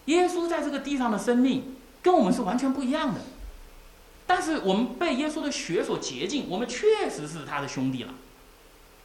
[0.06, 3.20] 耶稣在这个地上的生命跟我们是完全不一样的，
[4.26, 8.14] 但是我们被耶稣的血所洁净，我们确实是他的兄弟了。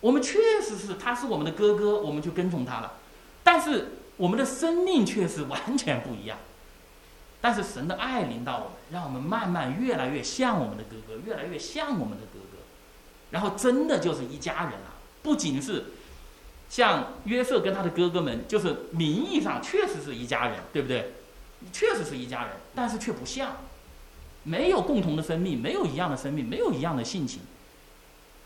[0.00, 2.94] 我们确实是他是我们的哥哥，我们就跟从他了。
[3.42, 6.38] 但是我们的生命却是完全不一样。
[7.40, 12.58] 但是神的爱领导我们，让我们慢慢越来越像我们的哥哥，越来越像我们的哥哥，
[13.30, 14.94] 然后真的就是一家人了。
[15.22, 15.86] 不仅是
[16.68, 21.14] 像约瑟跟他的哥哥们，就是名义上确实是一家人，对不对？
[21.72, 23.56] 确实是一家人，但是却不像，
[24.44, 27.40] 没有共同的生命，没有一样的生命，没有一样的性情。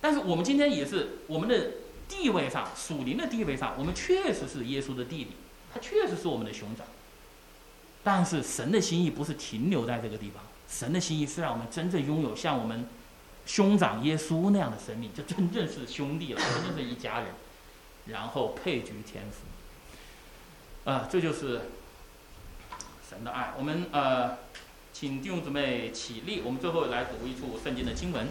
[0.05, 1.70] 但是我们今天也是我们的
[2.07, 5.30] 地位上，属灵的地位上，我们确实是耶稣的弟弟，
[5.72, 6.86] 他确实是我们的兄长。
[8.02, 12.86] 但是神的心意不是停留在这个地方，神的心意是让我们真正拥有像我们
[13.46, 17.28] 兄长耶稣那样的生命，就真正是兄弟了， 真正是一家人，
[18.09, 20.90] 然后配居天父。
[20.90, 21.62] 啊，这就是
[23.09, 23.55] 神的爱。
[23.57, 24.36] 我们呃，
[24.92, 28.28] 请弟兄姊妹起立，我们最后来读一处圣经的经文。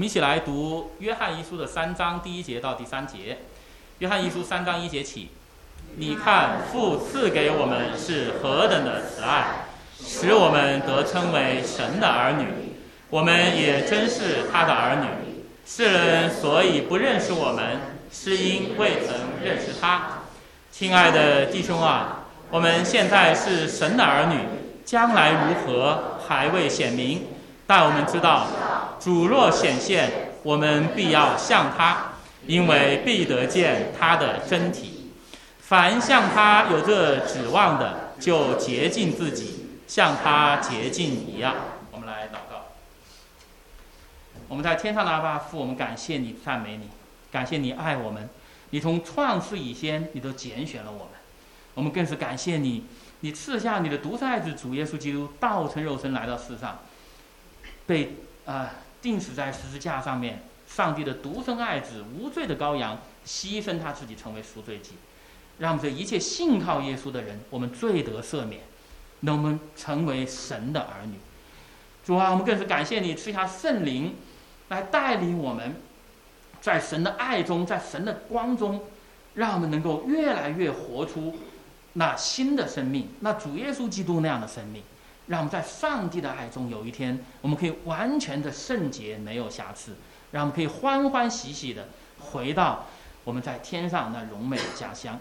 [0.00, 3.36] 我们一起来读约翰一书的三章第一节到第三节。
[3.98, 5.28] 约翰一书三章一节起，
[5.96, 9.66] 你看父赐给我们是何等的慈爱，
[10.02, 12.46] 使我们得称为神的儿女。
[13.10, 15.42] 我们也真是他的儿女。
[15.66, 17.80] 世人所以不认识我们，
[18.10, 20.22] 是因未曾认识他。
[20.72, 24.38] 亲爱的弟兄啊，我们现在是神的儿女，
[24.82, 27.24] 将来如何还未显明。
[27.70, 28.48] 但我们知道，
[28.98, 32.14] 主若显现，我们必要向他。
[32.44, 35.12] 因为必得见他的真体，
[35.60, 41.54] 凡向他有这指望的，就洁净自己，像他洁净一样。
[41.92, 42.64] 我们来祷告。
[44.48, 46.88] 我们在天上的阿爸父，我们感谢你，赞美你，
[47.30, 48.28] 感谢你爱我们。
[48.70, 51.08] 你从创世以先，你都拣选了我们。
[51.74, 52.86] 我们更是感谢你，
[53.20, 56.80] 你赐下你的独生爱子主耶稣基督，道成肉身来到世上，
[57.86, 58.16] 被
[58.46, 58.70] 啊
[59.02, 60.42] 钉死在十字架上面。
[60.68, 64.92] 上帝的独生爱子，无罪的羔羊，牺牲他自己成为赎罪祭，
[65.58, 68.62] 让这一切信靠耶稣的人，我们罪得赦免，
[69.22, 71.14] 能我们成为神的儿女。
[72.06, 74.14] 主啊，我们更是感谢你赐下圣灵，
[74.68, 75.74] 来带领我们，
[76.60, 78.84] 在神的爱中，在神的光中，
[79.34, 81.34] 让我们能够越来越活出
[81.94, 84.84] 那新的生命，那主耶稣基督那样的生命。
[85.30, 89.94] 让我们在上帝的爱中，有一天我们可以完全的圣洁，没有瑕疵。
[90.32, 91.86] 让我们可以欢欢喜喜的
[92.18, 92.86] 回到
[93.22, 95.20] 我们在天上那荣美的家乡。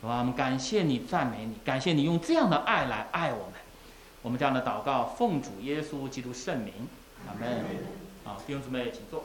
[0.00, 0.18] 是吧？
[0.18, 3.52] 我们感谢你，赞美你，感谢你用这样的爱来爱我们。
[4.22, 6.74] 我们这样的祷告，奉主耶稣基督圣名，
[7.28, 7.64] 阿门。
[8.24, 9.24] 啊，弟兄姊妹，请坐。